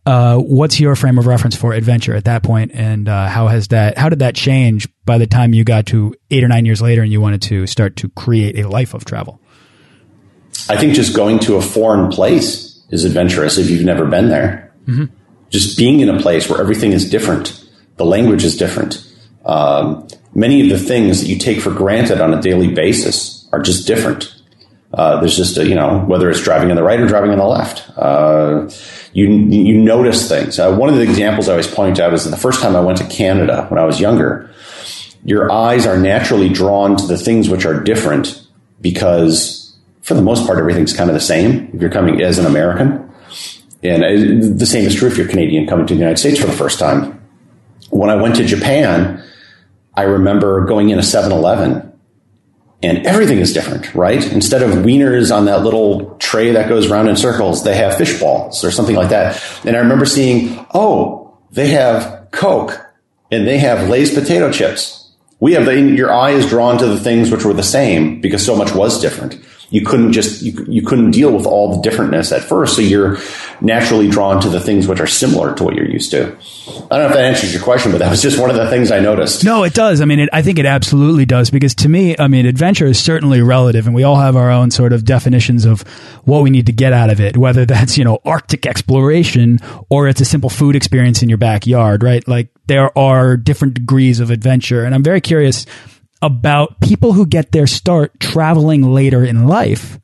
Uh, 0.05 0.37
what's 0.37 0.79
your 0.79 0.95
frame 0.95 1.17
of 1.17 1.25
reference 1.25 1.55
for 1.55 1.73
adventure 1.73 2.13
at 2.13 2.25
that 2.25 2.43
point, 2.43 2.71
and 2.75 3.09
uh, 3.09 3.27
how 3.27 3.47
has 3.47 3.69
that? 3.69 3.97
How 3.97 4.09
did 4.09 4.19
that 4.19 4.35
change 4.35 4.87
by 5.05 5.17
the 5.17 5.25
time 5.25 5.55
you 5.55 5.63
got 5.63 5.87
to 5.87 6.13
eight 6.29 6.43
or 6.43 6.47
nine 6.47 6.65
years 6.65 6.83
later, 6.83 7.01
and 7.01 7.11
you 7.11 7.19
wanted 7.19 7.41
to 7.43 7.65
start 7.65 7.95
to 7.97 8.09
create 8.09 8.59
a 8.59 8.69
life 8.69 8.93
of 8.93 9.05
travel? 9.05 9.41
I 10.69 10.77
think 10.77 10.93
just 10.93 11.15
going 11.15 11.39
to 11.39 11.55
a 11.55 11.61
foreign 11.61 12.09
place 12.09 12.81
is 12.89 13.03
adventurous 13.05 13.57
if 13.57 13.69
you've 13.69 13.85
never 13.85 14.05
been 14.05 14.29
there. 14.29 14.73
Mm-hmm. 14.85 15.05
Just 15.49 15.77
being 15.77 15.99
in 15.99 16.09
a 16.09 16.19
place 16.19 16.49
where 16.49 16.59
everything 16.59 16.93
is 16.93 17.09
different, 17.09 17.63
the 17.97 18.05
language 18.05 18.43
is 18.43 18.57
different. 18.57 19.05
Um, 19.45 20.07
many 20.33 20.61
of 20.61 20.69
the 20.69 20.83
things 20.83 21.21
that 21.21 21.27
you 21.27 21.37
take 21.37 21.59
for 21.59 21.71
granted 21.71 22.21
on 22.21 22.33
a 22.33 22.41
daily 22.41 22.73
basis 22.73 23.47
are 23.51 23.61
just 23.61 23.87
different. 23.87 24.33
Uh, 24.93 25.19
there's 25.19 25.35
just 25.35 25.57
a, 25.57 25.67
you 25.67 25.73
know 25.73 25.99
whether 26.05 26.29
it's 26.29 26.43
driving 26.43 26.69
on 26.69 26.75
the 26.75 26.83
right 26.83 26.99
or 26.99 27.07
driving 27.07 27.31
on 27.31 27.39
the 27.39 27.45
left. 27.45 27.83
Uh, 27.97 28.69
you 29.13 29.27
you 29.27 29.77
notice 29.77 30.29
things. 30.29 30.59
Uh, 30.59 30.75
one 30.75 30.89
of 30.89 30.95
the 30.95 31.01
examples 31.01 31.49
I 31.49 31.53
always 31.53 31.67
point 31.67 31.99
out 31.99 32.13
is 32.13 32.29
the 32.29 32.37
first 32.37 32.61
time 32.61 32.75
I 32.75 32.79
went 32.79 32.99
to 32.99 33.07
Canada 33.07 33.65
when 33.69 33.79
I 33.79 33.85
was 33.85 33.99
younger. 33.99 34.51
Your 35.25 35.51
eyes 35.51 35.87
are 35.87 35.97
naturally 35.97 36.49
drawn 36.49 36.95
to 36.97 37.07
the 37.07 37.17
things 37.17 37.49
which 37.49 37.65
are 37.65 37.79
different 37.79 38.45
because 38.81 39.62
for 40.03 40.13
the 40.13 40.21
most 40.21 40.45
part, 40.45 40.59
everything's 40.59 40.93
kind 40.93 41.09
of 41.09 41.13
the 41.13 41.21
same 41.21 41.71
if 41.73 41.81
you're 41.81 41.89
coming 41.89 42.21
as 42.21 42.37
an 42.37 42.45
American. 42.45 43.09
And 43.81 44.59
the 44.59 44.65
same 44.65 44.85
is 44.85 44.93
true 44.95 45.07
if 45.07 45.17
you're 45.17 45.27
Canadian 45.27 45.65
coming 45.65 45.87
to 45.87 45.93
the 45.93 45.99
United 45.99 46.17
States 46.17 46.39
for 46.39 46.45
the 46.45 46.53
first 46.53 46.77
time. 46.77 47.21
When 47.89 48.09
I 48.09 48.15
went 48.15 48.35
to 48.35 48.45
Japan, 48.45 49.23
I 49.95 50.03
remember 50.03 50.65
going 50.65 50.89
in 50.89 50.99
a 50.99 51.03
7 51.03 51.31
Eleven 51.31 51.91
and 52.81 53.05
everything 53.07 53.39
is 53.39 53.53
different, 53.53 53.93
right? 53.95 54.29
Instead 54.33 54.61
of 54.61 54.71
wieners 54.71 55.33
on 55.33 55.45
that 55.45 55.63
little 55.63 56.15
tray 56.17 56.51
that 56.51 56.67
goes 56.67 56.89
round 56.89 57.07
in 57.07 57.15
circles, 57.15 57.63
they 57.63 57.75
have 57.75 57.97
fish 57.97 58.19
balls 58.19 58.63
or 58.63 58.71
something 58.71 58.95
like 58.95 59.09
that. 59.09 59.41
And 59.63 59.75
I 59.77 59.79
remember 59.79 60.05
seeing, 60.05 60.65
oh, 60.73 61.37
they 61.51 61.67
have 61.69 62.27
Coke 62.31 62.77
and 63.31 63.47
they 63.47 63.57
have 63.57 63.87
Lay's 63.87 64.13
potato 64.13 64.51
chips. 64.51 65.13
We 65.39 65.53
have 65.53 65.65
the, 65.65 65.79
your 65.79 66.11
eye 66.11 66.31
is 66.31 66.49
drawn 66.49 66.77
to 66.79 66.87
the 66.87 66.99
things 66.99 67.31
which 67.31 67.45
were 67.45 67.53
the 67.53 67.63
same 67.63 68.19
because 68.19 68.45
so 68.45 68.55
much 68.55 68.73
was 68.73 69.01
different 69.01 69.41
you 69.73 69.83
couldn't 69.83 70.11
just 70.11 70.43
you, 70.43 70.65
you 70.69 70.83
couldn't 70.83 71.09
deal 71.09 71.35
with 71.35 71.47
all 71.47 71.81
the 71.81 71.89
differentness 71.89 72.31
at 72.31 72.43
first 72.43 72.75
so 72.75 72.81
you're 72.81 73.17
naturally 73.59 74.07
drawn 74.07 74.39
to 74.39 74.47
the 74.47 74.59
things 74.59 74.87
which 74.87 74.99
are 74.99 75.07
similar 75.07 75.55
to 75.55 75.63
what 75.63 75.73
you're 75.73 75.89
used 75.89 76.11
to. 76.11 76.27
I 76.27 76.97
don't 76.97 76.99
know 76.99 77.07
if 77.07 77.13
that 77.13 77.25
answers 77.25 77.55
your 77.55 77.63
question 77.63 77.91
but 77.91 77.97
that 77.97 78.11
was 78.11 78.21
just 78.21 78.39
one 78.39 78.51
of 78.51 78.55
the 78.55 78.69
things 78.69 78.91
i 78.91 78.99
noticed. 78.99 79.43
No 79.43 79.63
it 79.63 79.73
does. 79.73 79.99
I 79.99 80.05
mean 80.05 80.19
it, 80.19 80.29
i 80.31 80.43
think 80.43 80.59
it 80.59 80.67
absolutely 80.67 81.25
does 81.25 81.49
because 81.49 81.73
to 81.75 81.89
me 81.89 82.15
i 82.19 82.27
mean 82.27 82.45
adventure 82.45 82.85
is 82.85 82.99
certainly 82.99 83.41
relative 83.41 83.87
and 83.87 83.95
we 83.95 84.03
all 84.03 84.17
have 84.17 84.35
our 84.35 84.51
own 84.51 84.69
sort 84.69 84.93
of 84.93 85.05
definitions 85.05 85.65
of 85.65 85.81
what 86.23 86.43
we 86.43 86.51
need 86.51 86.67
to 86.67 86.71
get 86.71 86.93
out 86.93 87.09
of 87.09 87.19
it 87.19 87.35
whether 87.35 87.65
that's 87.65 87.97
you 87.97 88.03
know 88.03 88.19
arctic 88.25 88.67
exploration 88.67 89.57
or 89.89 90.07
it's 90.07 90.21
a 90.21 90.25
simple 90.25 90.51
food 90.51 90.75
experience 90.75 91.23
in 91.23 91.29
your 91.29 91.39
backyard 91.39 92.03
right? 92.03 92.27
Like 92.27 92.49
there 92.67 92.95
are 92.95 93.37
different 93.37 93.73
degrees 93.73 94.19
of 94.19 94.29
adventure 94.29 94.85
and 94.85 94.93
i'm 94.93 95.03
very 95.03 95.19
curious 95.19 95.65
about 96.23 96.79
people 96.79 97.11
who 97.11 97.25
get 97.25 97.51
their 97.51 97.67
start 97.67 98.17
traveling 98.19 98.81
later 98.81 99.25
in 99.25 99.45
life 99.45 99.99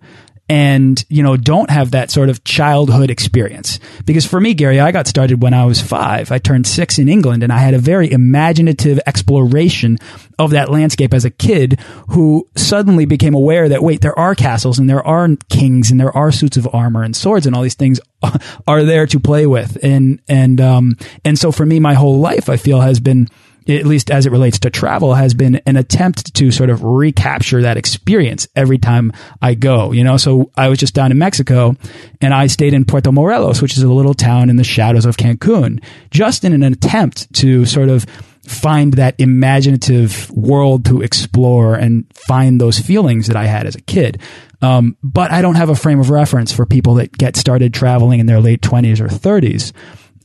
and 0.49 1.05
you 1.09 1.21
know 1.21 1.37
don't 1.37 1.69
have 1.69 1.91
that 1.91 2.09
sort 2.09 2.27
of 2.27 2.43
childhood 2.43 3.11
experience. 3.11 3.79
Because 4.03 4.25
for 4.25 4.41
me 4.41 4.53
gary 4.53 4.79
i 4.79 4.91
got 4.91 5.07
started 5.07 5.41
when 5.41 5.53
i 5.53 5.63
was 5.63 5.81
five. 5.81 6.31
I 6.31 6.39
turned 6.39 6.67
six 6.67 6.97
in 6.97 7.07
england 7.07 7.43
and 7.43 7.53
i 7.53 7.59
had 7.59 7.73
a 7.73 7.79
very 7.79 8.11
imaginative 8.11 8.99
exploration 9.05 9.97
of 10.39 10.51
that 10.51 10.69
landscape 10.69 11.13
as 11.13 11.23
a 11.23 11.29
kid 11.29 11.79
who 12.09 12.49
suddenly 12.55 13.05
became 13.05 13.35
aware 13.35 13.69
that 13.69 13.83
wait 13.83 14.01
there 14.01 14.17
are 14.17 14.35
castles 14.35 14.79
and 14.79 14.89
there 14.89 15.05
are 15.05 15.29
kings 15.49 15.91
and 15.91 15.99
there 15.99 16.15
are 16.17 16.31
suits 16.31 16.57
of 16.57 16.67
armor 16.73 17.03
and 17.03 17.15
swords 17.15 17.45
and 17.45 17.55
all 17.55 17.61
these 17.61 17.75
things 17.75 17.99
are 18.67 18.83
there 18.83 19.05
to 19.07 19.19
play 19.19 19.45
with. 19.45 19.77
And 19.83 20.21
and 20.27 20.59
um 20.59 20.97
and 21.23 21.37
so 21.39 21.51
for 21.51 21.65
me 21.65 21.79
my 21.79 21.93
whole 21.93 22.19
life 22.19 22.49
i 22.49 22.57
feel 22.57 22.81
has 22.81 22.99
been 22.99 23.29
at 23.69 23.85
least 23.85 24.09
as 24.09 24.25
it 24.25 24.31
relates 24.31 24.59
to 24.59 24.69
travel, 24.69 25.13
has 25.13 25.33
been 25.33 25.61
an 25.65 25.75
attempt 25.75 26.33
to 26.35 26.51
sort 26.51 26.69
of 26.69 26.83
recapture 26.83 27.61
that 27.61 27.77
experience 27.77 28.47
every 28.55 28.77
time 28.77 29.11
I 29.41 29.53
go. 29.53 29.91
You 29.91 30.03
know, 30.03 30.17
so 30.17 30.51
I 30.57 30.69
was 30.69 30.79
just 30.79 30.93
down 30.93 31.11
in 31.11 31.17
Mexico 31.17 31.75
and 32.21 32.33
I 32.33 32.47
stayed 32.47 32.73
in 32.73 32.85
Puerto 32.85 33.11
Morelos, 33.11 33.61
which 33.61 33.77
is 33.77 33.83
a 33.83 33.91
little 33.91 34.13
town 34.13 34.49
in 34.49 34.55
the 34.55 34.63
shadows 34.63 35.05
of 35.05 35.17
Cancun, 35.17 35.83
just 36.11 36.43
in 36.43 36.53
an 36.53 36.63
attempt 36.63 37.31
to 37.35 37.65
sort 37.65 37.89
of 37.89 38.05
find 38.49 38.93
that 38.93 39.15
imaginative 39.19 40.31
world 40.31 40.85
to 40.85 41.01
explore 41.01 41.75
and 41.75 42.05
find 42.15 42.59
those 42.59 42.79
feelings 42.79 43.27
that 43.27 43.35
I 43.35 43.45
had 43.45 43.67
as 43.67 43.75
a 43.75 43.81
kid. 43.81 44.19
Um, 44.61 44.97
but 45.03 45.31
I 45.31 45.41
don't 45.41 45.55
have 45.55 45.69
a 45.69 45.75
frame 45.75 45.99
of 45.99 46.09
reference 46.09 46.51
for 46.51 46.65
people 46.65 46.95
that 46.95 47.17
get 47.17 47.37
started 47.37 47.73
traveling 47.73 48.19
in 48.19 48.25
their 48.25 48.41
late 48.41 48.61
20s 48.61 48.99
or 48.99 49.07
30s. 49.07 49.71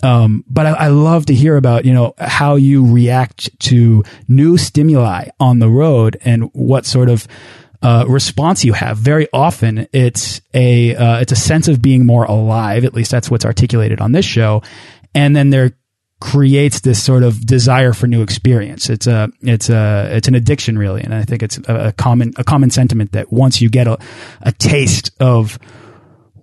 Um, 0.02 0.44
but 0.48 0.66
I, 0.66 0.70
I, 0.70 0.88
love 0.88 1.26
to 1.26 1.34
hear 1.34 1.56
about, 1.56 1.84
you 1.84 1.94
know, 1.94 2.14
how 2.18 2.56
you 2.56 2.92
react 2.92 3.58
to 3.60 4.04
new 4.28 4.58
stimuli 4.58 5.28
on 5.40 5.60
the 5.60 5.68
road 5.68 6.18
and 6.24 6.50
what 6.52 6.84
sort 6.84 7.08
of, 7.08 7.26
uh, 7.82 8.04
response 8.08 8.64
you 8.64 8.72
have. 8.72 8.96
Very 8.96 9.28
often 9.32 9.86
it's 9.92 10.40
a, 10.52 10.94
uh, 10.96 11.20
it's 11.20 11.32
a 11.32 11.36
sense 11.36 11.68
of 11.68 11.80
being 11.80 12.06
more 12.06 12.24
alive. 12.24 12.84
At 12.84 12.94
least 12.94 13.10
that's 13.10 13.30
what's 13.30 13.44
articulated 13.44 14.00
on 14.00 14.12
this 14.12 14.24
show. 14.24 14.62
And 15.14 15.36
then 15.36 15.50
there 15.50 15.72
creates 16.20 16.80
this 16.80 17.02
sort 17.02 17.22
of 17.22 17.44
desire 17.44 17.92
for 17.92 18.06
new 18.06 18.22
experience. 18.22 18.88
It's 18.88 19.06
a, 19.06 19.28
it's 19.42 19.68
a, 19.68 20.08
it's 20.12 20.28
an 20.28 20.34
addiction 20.34 20.78
really. 20.78 21.02
And 21.02 21.14
I 21.14 21.24
think 21.24 21.42
it's 21.42 21.58
a, 21.68 21.88
a 21.88 21.92
common, 21.92 22.32
a 22.36 22.44
common 22.44 22.70
sentiment 22.70 23.12
that 23.12 23.30
once 23.30 23.60
you 23.60 23.68
get 23.68 23.86
a, 23.86 23.98
a 24.40 24.52
taste 24.52 25.10
of, 25.20 25.58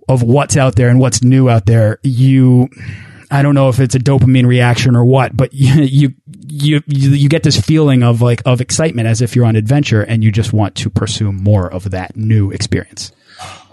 of 0.08 0.22
what's 0.22 0.56
out 0.56 0.76
there 0.76 0.88
and 0.88 1.00
what's 1.00 1.22
new 1.24 1.48
out 1.48 1.66
there, 1.66 1.98
you, 2.04 2.68
I 3.32 3.42
don't 3.42 3.54
know 3.54 3.70
if 3.70 3.80
it's 3.80 3.94
a 3.94 3.98
dopamine 3.98 4.46
reaction 4.46 4.94
or 4.94 5.04
what, 5.04 5.36
but 5.36 5.52
you, 5.54 5.82
you, 5.82 6.14
you, 6.46 6.82
you 6.86 7.28
get 7.28 7.42
this 7.42 7.58
feeling 7.58 8.02
of 8.02 8.20
like, 8.20 8.42
of 8.44 8.60
excitement 8.60 9.08
as 9.08 9.22
if 9.22 9.34
you're 9.34 9.46
on 9.46 9.56
adventure 9.56 10.02
and 10.02 10.22
you 10.22 10.30
just 10.30 10.52
want 10.52 10.74
to 10.76 10.90
pursue 10.90 11.32
more 11.32 11.72
of 11.72 11.90
that 11.90 12.16
new 12.16 12.50
experience. 12.50 13.10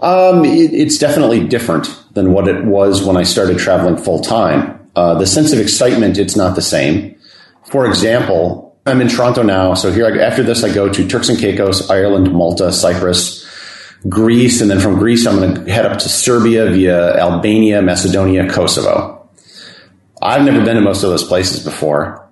Um, 0.00 0.44
it, 0.44 0.72
it's 0.72 0.98
definitely 0.98 1.46
different 1.46 1.86
than 2.14 2.32
what 2.32 2.48
it 2.48 2.64
was 2.64 3.04
when 3.04 3.16
I 3.16 3.22
started 3.22 3.58
traveling 3.58 3.96
full 3.96 4.20
time. 4.20 4.88
Uh, 4.96 5.14
the 5.14 5.26
sense 5.26 5.52
of 5.52 5.60
excitement, 5.60 6.18
it's 6.18 6.36
not 6.36 6.56
the 6.56 6.62
same. 6.62 7.16
For 7.64 7.86
example, 7.86 8.78
I'm 8.86 9.00
in 9.00 9.08
Toronto 9.08 9.42
now, 9.42 9.74
so 9.74 9.92
here 9.92 10.06
I, 10.06 10.24
after 10.24 10.42
this 10.42 10.64
I 10.64 10.74
go 10.74 10.88
to 10.88 11.06
Turks 11.06 11.28
and 11.28 11.38
Caicos, 11.38 11.90
Ireland, 11.90 12.32
Malta, 12.32 12.72
Cyprus, 12.72 13.46
Greece, 14.08 14.62
and 14.62 14.70
then 14.70 14.80
from 14.80 14.98
Greece 14.98 15.26
I'm 15.26 15.36
going 15.36 15.54
to 15.66 15.70
head 15.70 15.84
up 15.84 15.98
to 15.98 16.08
Serbia 16.08 16.70
via 16.70 17.16
Albania, 17.18 17.82
Macedonia, 17.82 18.50
Kosovo. 18.50 19.19
I've 20.22 20.44
never 20.44 20.64
been 20.64 20.76
to 20.76 20.82
most 20.82 21.02
of 21.02 21.10
those 21.10 21.24
places 21.24 21.64
before. 21.64 22.28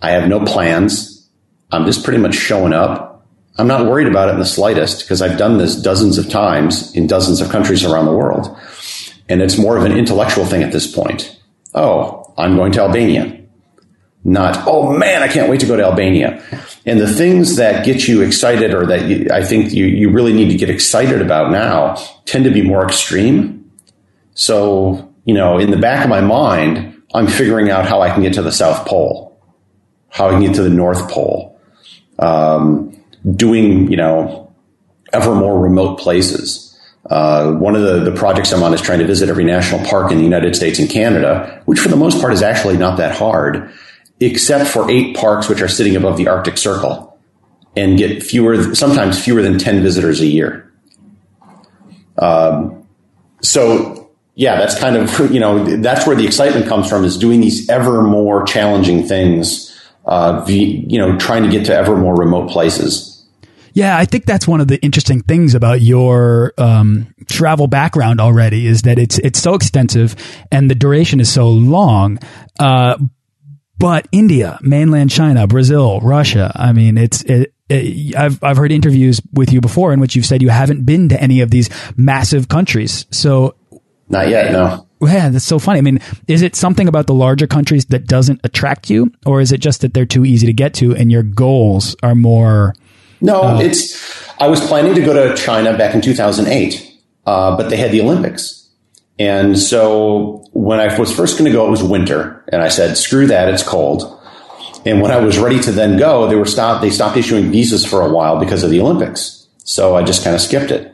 I 0.00 0.10
have 0.10 0.28
no 0.28 0.44
plans. 0.44 1.28
I'm 1.70 1.86
just 1.86 2.04
pretty 2.04 2.18
much 2.18 2.34
showing 2.34 2.72
up. 2.72 3.26
I'm 3.56 3.66
not 3.66 3.86
worried 3.86 4.06
about 4.06 4.28
it 4.28 4.32
in 4.32 4.38
the 4.38 4.46
slightest 4.46 5.02
because 5.02 5.22
I've 5.22 5.38
done 5.38 5.58
this 5.58 5.76
dozens 5.76 6.18
of 6.18 6.28
times 6.28 6.94
in 6.94 7.06
dozens 7.06 7.40
of 7.40 7.50
countries 7.50 7.84
around 7.84 8.06
the 8.06 8.12
world. 8.12 8.56
And 9.28 9.40
it's 9.40 9.58
more 9.58 9.76
of 9.76 9.84
an 9.84 9.92
intellectual 9.92 10.44
thing 10.44 10.62
at 10.62 10.72
this 10.72 10.92
point. 10.92 11.38
Oh, 11.74 12.34
I'm 12.36 12.56
going 12.56 12.72
to 12.72 12.80
Albania. 12.80 13.40
Not, 14.24 14.66
oh 14.66 14.96
man, 14.96 15.22
I 15.22 15.28
can't 15.28 15.50
wait 15.50 15.60
to 15.60 15.66
go 15.66 15.76
to 15.76 15.82
Albania. 15.82 16.42
And 16.86 17.00
the 17.00 17.12
things 17.12 17.56
that 17.56 17.84
get 17.84 18.06
you 18.06 18.22
excited 18.22 18.72
or 18.72 18.86
that 18.86 19.08
you, 19.08 19.28
I 19.32 19.42
think 19.42 19.72
you, 19.72 19.86
you 19.86 20.10
really 20.10 20.32
need 20.32 20.50
to 20.50 20.56
get 20.56 20.70
excited 20.70 21.20
about 21.20 21.50
now 21.50 21.94
tend 22.24 22.44
to 22.44 22.50
be 22.50 22.62
more 22.62 22.84
extreme. 22.84 23.70
So, 24.34 25.12
you 25.24 25.34
know, 25.34 25.58
in 25.58 25.70
the 25.70 25.76
back 25.76 26.04
of 26.04 26.10
my 26.10 26.20
mind, 26.20 27.01
I'm 27.14 27.26
figuring 27.26 27.70
out 27.70 27.86
how 27.86 28.00
I 28.00 28.10
can 28.10 28.22
get 28.22 28.34
to 28.34 28.42
the 28.42 28.52
South 28.52 28.86
Pole, 28.86 29.38
how 30.08 30.28
I 30.28 30.30
can 30.30 30.42
get 30.42 30.54
to 30.54 30.62
the 30.62 30.70
North 30.70 31.10
Pole, 31.10 31.60
um, 32.18 32.96
doing, 33.36 33.90
you 33.90 33.96
know, 33.96 34.52
ever 35.12 35.34
more 35.34 35.60
remote 35.60 35.98
places. 35.98 36.68
Uh, 37.10 37.52
one 37.52 37.74
of 37.74 37.82
the, 37.82 38.10
the 38.10 38.16
projects 38.16 38.52
I'm 38.52 38.62
on 38.62 38.72
is 38.72 38.80
trying 38.80 39.00
to 39.00 39.06
visit 39.06 39.28
every 39.28 39.44
national 39.44 39.84
park 39.84 40.12
in 40.12 40.18
the 40.18 40.24
United 40.24 40.56
States 40.56 40.78
and 40.78 40.88
Canada, 40.88 41.62
which 41.66 41.78
for 41.78 41.88
the 41.88 41.96
most 41.96 42.20
part 42.20 42.32
is 42.32 42.42
actually 42.42 42.76
not 42.76 42.96
that 42.98 43.14
hard, 43.14 43.72
except 44.20 44.70
for 44.70 44.90
eight 44.90 45.16
parks 45.16 45.48
which 45.48 45.60
are 45.60 45.68
sitting 45.68 45.96
above 45.96 46.16
the 46.16 46.28
Arctic 46.28 46.56
Circle 46.56 47.18
and 47.76 47.98
get 47.98 48.22
fewer, 48.22 48.74
sometimes 48.74 49.22
fewer 49.22 49.42
than 49.42 49.58
10 49.58 49.82
visitors 49.82 50.20
a 50.20 50.26
year. 50.26 50.72
Um, 52.18 52.86
so 53.42 54.01
yeah, 54.34 54.56
that's 54.56 54.78
kind 54.78 54.96
of, 54.96 55.30
you 55.32 55.40
know, 55.40 55.64
that's 55.64 56.06
where 56.06 56.16
the 56.16 56.26
excitement 56.26 56.66
comes 56.66 56.88
from 56.88 57.04
is 57.04 57.18
doing 57.18 57.40
these 57.40 57.68
ever 57.68 58.02
more 58.02 58.44
challenging 58.44 59.06
things, 59.06 59.68
uh, 60.06 60.44
you 60.46 60.98
know, 60.98 61.18
trying 61.18 61.42
to 61.42 61.48
get 61.48 61.66
to 61.66 61.74
ever 61.74 61.96
more 61.96 62.14
remote 62.14 62.50
places. 62.50 63.10
Yeah, 63.74 63.96
I 63.96 64.04
think 64.04 64.26
that's 64.26 64.46
one 64.46 64.60
of 64.60 64.68
the 64.68 64.78
interesting 64.82 65.22
things 65.22 65.54
about 65.54 65.80
your 65.80 66.52
um, 66.58 67.14
travel 67.26 67.66
background 67.68 68.20
already 68.20 68.66
is 68.66 68.82
that 68.82 68.98
it's 68.98 69.18
it's 69.18 69.40
so 69.40 69.54
extensive 69.54 70.14
and 70.50 70.70
the 70.70 70.74
duration 70.74 71.20
is 71.20 71.32
so 71.32 71.48
long. 71.48 72.18
Uh, 72.58 72.98
but 73.78 74.06
India, 74.12 74.58
mainland 74.60 75.10
China, 75.10 75.46
Brazil, 75.46 76.00
Russia, 76.00 76.52
I 76.54 76.72
mean, 76.72 76.98
it's 76.98 77.22
it, 77.22 77.54
it, 77.70 78.14
I've 78.14 78.44
I've 78.44 78.58
heard 78.58 78.72
interviews 78.72 79.22
with 79.32 79.52
you 79.52 79.62
before 79.62 79.94
in 79.94 80.00
which 80.00 80.16
you've 80.16 80.26
said 80.26 80.42
you 80.42 80.50
haven't 80.50 80.84
been 80.84 81.08
to 81.08 81.20
any 81.20 81.40
of 81.40 81.50
these 81.50 81.70
massive 81.96 82.48
countries. 82.48 83.06
So 83.10 83.56
not 84.12 84.28
yet, 84.28 84.52
no. 84.52 84.86
Yeah, 85.00 85.30
that's 85.30 85.44
so 85.44 85.58
funny. 85.58 85.78
I 85.78 85.82
mean, 85.82 85.98
is 86.28 86.42
it 86.42 86.54
something 86.54 86.86
about 86.86 87.08
the 87.08 87.14
larger 87.14 87.48
countries 87.48 87.86
that 87.86 88.06
doesn't 88.06 88.40
attract 88.44 88.88
you, 88.88 89.10
or 89.26 89.40
is 89.40 89.50
it 89.50 89.58
just 89.58 89.80
that 89.80 89.94
they're 89.94 90.06
too 90.06 90.24
easy 90.24 90.46
to 90.46 90.52
get 90.52 90.74
to 90.74 90.94
and 90.94 91.10
your 91.10 91.24
goals 91.24 91.96
are 92.02 92.14
more? 92.14 92.74
No, 93.20 93.42
uh, 93.42 93.60
it's. 93.60 94.30
I 94.38 94.46
was 94.46 94.60
planning 94.60 94.94
to 94.94 95.00
go 95.00 95.12
to 95.12 95.34
China 95.34 95.76
back 95.76 95.94
in 95.94 96.00
2008, 96.02 96.98
uh, 97.26 97.56
but 97.56 97.68
they 97.70 97.76
had 97.76 97.90
the 97.90 98.00
Olympics. 98.00 98.68
And 99.18 99.58
so 99.58 100.44
when 100.52 100.80
I 100.80 100.96
was 100.98 101.14
first 101.14 101.38
going 101.38 101.50
to 101.50 101.56
go, 101.56 101.66
it 101.66 101.70
was 101.70 101.82
winter. 101.82 102.44
And 102.52 102.62
I 102.62 102.68
said, 102.68 102.96
screw 102.96 103.26
that, 103.28 103.48
it's 103.48 103.62
cold. 103.62 104.20
And 104.84 105.00
when 105.00 105.12
I 105.12 105.18
was 105.18 105.38
ready 105.38 105.60
to 105.60 105.72
then 105.72 105.96
go, 105.96 106.28
they 106.28 106.34
were 106.34 106.46
stopped, 106.46 106.82
they 106.82 106.90
stopped 106.90 107.16
issuing 107.16 107.52
visas 107.52 107.86
for 107.86 108.00
a 108.00 108.12
while 108.12 108.40
because 108.40 108.64
of 108.64 108.70
the 108.70 108.80
Olympics. 108.80 109.46
So 109.58 109.96
I 109.96 110.02
just 110.02 110.24
kind 110.24 110.34
of 110.34 110.42
skipped 110.42 110.70
it. 110.72 110.91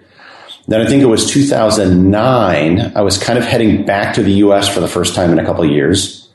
Then 0.69 0.83
I 0.83 0.87
think 0.87 1.03
it 1.03 1.07
was 1.07 1.29
2009. 1.31 2.93
I 2.95 3.01
was 3.01 3.17
kind 3.17 3.39
of 3.39 3.45
heading 3.45 3.87
back 3.87 4.15
to 4.15 4.23
the 4.23 4.33
US 4.45 4.69
for 4.69 4.81
the 4.81 4.89
first 4.89 5.15
time 5.15 5.33
in 5.33 5.39
a 5.39 5.45
couple 5.45 5.65
of 5.65 5.71
years. 5.71 6.29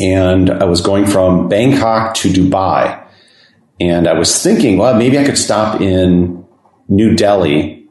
And 0.00 0.50
I 0.50 0.64
was 0.64 0.80
going 0.80 1.06
from 1.06 1.48
Bangkok 1.48 2.14
to 2.16 2.30
Dubai. 2.30 3.02
And 3.78 4.08
I 4.08 4.14
was 4.14 4.42
thinking, 4.42 4.78
well, 4.78 4.96
maybe 4.96 5.18
I 5.18 5.24
could 5.24 5.36
stop 5.36 5.82
in 5.82 6.46
New 6.88 7.14
Delhi 7.14 7.88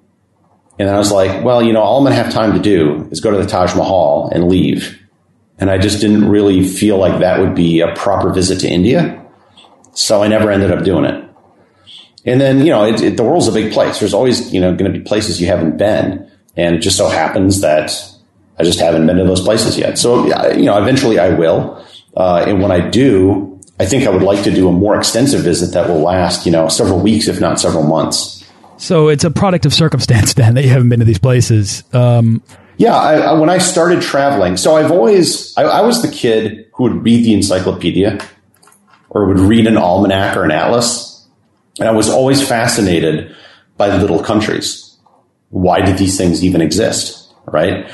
And 0.79 0.89
I 0.89 0.97
was 0.97 1.11
like, 1.11 1.43
well, 1.43 1.61
you 1.61 1.73
know, 1.73 1.81
all 1.81 1.99
I'm 1.99 2.03
going 2.03 2.15
to 2.15 2.23
have 2.23 2.33
time 2.33 2.53
to 2.53 2.59
do 2.59 3.07
is 3.11 3.21
go 3.21 3.31
to 3.31 3.37
the 3.37 3.45
Taj 3.45 3.75
Mahal 3.75 4.29
and 4.33 4.49
leave. 4.49 4.99
And 5.57 5.69
I 5.69 5.77
just 5.77 6.01
didn't 6.01 6.27
really 6.27 6.67
feel 6.67 6.97
like 6.97 7.19
that 7.19 7.39
would 7.39 7.55
be 7.55 7.81
a 7.81 7.93
proper 7.95 8.33
visit 8.33 8.59
to 8.61 8.69
India. 8.69 9.23
So 9.93 10.23
I 10.23 10.27
never 10.27 10.51
ended 10.51 10.71
up 10.71 10.83
doing 10.83 11.05
it. 11.05 11.24
And 12.25 12.41
then, 12.41 12.59
you 12.59 12.71
know, 12.71 12.85
it, 12.85 13.01
it, 13.01 13.17
the 13.17 13.23
world's 13.23 13.47
a 13.47 13.51
big 13.51 13.71
place. 13.71 13.99
There's 13.99 14.13
always, 14.13 14.53
you 14.53 14.59
know, 14.59 14.75
going 14.75 14.91
to 14.91 14.97
be 14.97 15.03
places 15.03 15.39
you 15.39 15.47
haven't 15.47 15.77
been. 15.77 16.29
And 16.57 16.75
it 16.75 16.79
just 16.79 16.97
so 16.97 17.07
happens 17.07 17.61
that 17.61 17.91
I 18.57 18.63
just 18.63 18.79
haven't 18.79 19.05
been 19.05 19.17
to 19.17 19.25
those 19.25 19.41
places 19.41 19.77
yet. 19.77 19.97
So, 19.97 20.25
you 20.53 20.65
know, 20.65 20.81
eventually 20.81 21.19
I 21.19 21.29
will. 21.29 21.85
Uh, 22.15 22.45
and 22.47 22.61
when 22.61 22.71
I 22.71 22.89
do, 22.89 23.59
I 23.79 23.85
think 23.85 24.07
I 24.07 24.09
would 24.09 24.23
like 24.23 24.43
to 24.45 24.51
do 24.51 24.69
a 24.69 24.71
more 24.71 24.97
extensive 24.97 25.41
visit 25.41 25.73
that 25.73 25.87
will 25.89 25.99
last, 25.99 26.45
you 26.45 26.51
know, 26.51 26.69
several 26.69 26.99
weeks, 26.99 27.27
if 27.27 27.41
not 27.41 27.59
several 27.59 27.83
months. 27.83 28.43
So 28.77 29.09
it's 29.09 29.23
a 29.23 29.31
product 29.31 29.65
of 29.65 29.73
circumstance 29.73 30.33
then 30.35 30.55
that 30.55 30.63
you 30.63 30.69
haven't 30.69 30.89
been 30.89 30.99
to 30.99 31.05
these 31.05 31.19
places. 31.19 31.83
Um, 31.93 32.41
yeah, 32.77 32.95
I, 32.95 33.17
I, 33.17 33.33
when 33.33 33.49
I 33.49 33.57
started 33.57 34.01
traveling, 34.01 34.57
so 34.57 34.75
I've 34.75 34.91
always, 34.91 35.55
I, 35.57 35.63
I 35.63 35.81
was 35.81 36.01
the 36.01 36.09
kid 36.09 36.67
who 36.73 36.83
would 36.83 37.03
read 37.03 37.23
the 37.23 37.33
encyclopedia 37.33 38.19
or 39.09 39.27
would 39.27 39.39
read 39.39 39.65
an 39.67 39.77
almanac 39.77 40.35
or 40.35 40.43
an 40.43 40.51
atlas. 40.51 41.14
And 41.79 41.87
I 41.87 41.91
was 41.91 42.09
always 42.09 42.47
fascinated 42.47 43.35
by 43.77 43.95
little 43.97 44.23
countries. 44.23 44.97
Why 45.49 45.81
did 45.81 45.97
these 45.97 46.17
things 46.17 46.43
even 46.43 46.61
exist? 46.61 47.33
Right. 47.45 47.89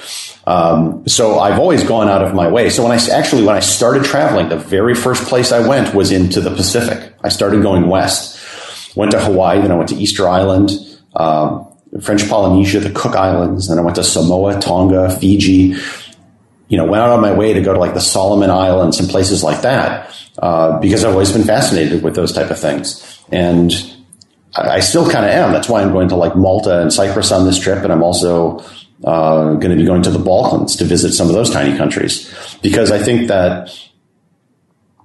Um, 0.47 1.07
so 1.07 1.39
I've 1.39 1.59
always 1.59 1.83
gone 1.83 2.09
out 2.09 2.23
of 2.23 2.33
my 2.33 2.47
way. 2.47 2.69
So 2.69 2.83
when 2.83 2.91
I 2.91 3.03
actually, 3.11 3.43
when 3.43 3.55
I 3.55 3.59
started 3.59 4.03
traveling, 4.03 4.49
the 4.49 4.57
very 4.57 4.95
first 4.95 5.27
place 5.27 5.51
I 5.51 5.67
went 5.67 5.93
was 5.93 6.11
into 6.11 6.41
the 6.41 6.51
Pacific. 6.51 7.13
I 7.23 7.29
started 7.29 7.61
going 7.61 7.87
west, 7.87 8.95
went 8.95 9.11
to 9.11 9.19
Hawaii, 9.19 9.61
then 9.61 9.71
I 9.71 9.75
went 9.75 9.89
to 9.89 9.95
Easter 9.95 10.27
Island, 10.27 10.71
um, 11.15 11.67
French 12.01 12.27
Polynesia, 12.27 12.79
the 12.79 12.89
Cook 12.91 13.15
Islands, 13.15 13.67
then 13.67 13.77
I 13.77 13.81
went 13.81 13.97
to 13.97 14.03
Samoa, 14.03 14.59
Tonga, 14.59 15.15
Fiji, 15.17 15.75
you 16.69 16.77
know, 16.77 16.85
went 16.85 17.03
out 17.03 17.09
on 17.09 17.21
my 17.21 17.33
way 17.33 17.53
to 17.53 17.61
go 17.61 17.73
to 17.73 17.79
like 17.79 17.93
the 17.93 18.01
Solomon 18.01 18.49
Islands 18.49 18.99
and 18.99 19.09
places 19.09 19.43
like 19.43 19.61
that, 19.63 20.09
uh, 20.41 20.79
because 20.79 21.05
I've 21.05 21.13
always 21.13 21.31
been 21.31 21.43
fascinated 21.43 22.03
with 22.03 22.15
those 22.15 22.33
type 22.33 22.51
of 22.51 22.59
things. 22.59 23.23
And 23.31 23.71
I, 24.55 24.69
I 24.69 24.79
still 24.79 25.09
kind 25.09 25.25
of 25.25 25.31
am. 25.31 25.51
That's 25.51 25.69
why 25.69 25.81
I'm 25.81 25.91
going 25.91 26.09
to 26.09 26.15
like 26.15 26.35
Malta 26.35 26.81
and 26.81 26.91
Cyprus 26.91 27.31
on 27.31 27.45
this 27.45 27.59
trip. 27.59 27.83
And 27.83 27.93
I'm 27.93 28.03
also, 28.03 28.63
uh, 29.03 29.53
going 29.53 29.71
to 29.71 29.75
be 29.75 29.85
going 29.85 30.03
to 30.03 30.11
the 30.11 30.19
Balkans 30.19 30.75
to 30.75 30.83
visit 30.83 31.13
some 31.13 31.27
of 31.27 31.33
those 31.33 31.49
tiny 31.49 31.75
countries 31.77 32.31
because 32.61 32.91
I 32.91 32.99
think 32.99 33.27
that 33.29 33.69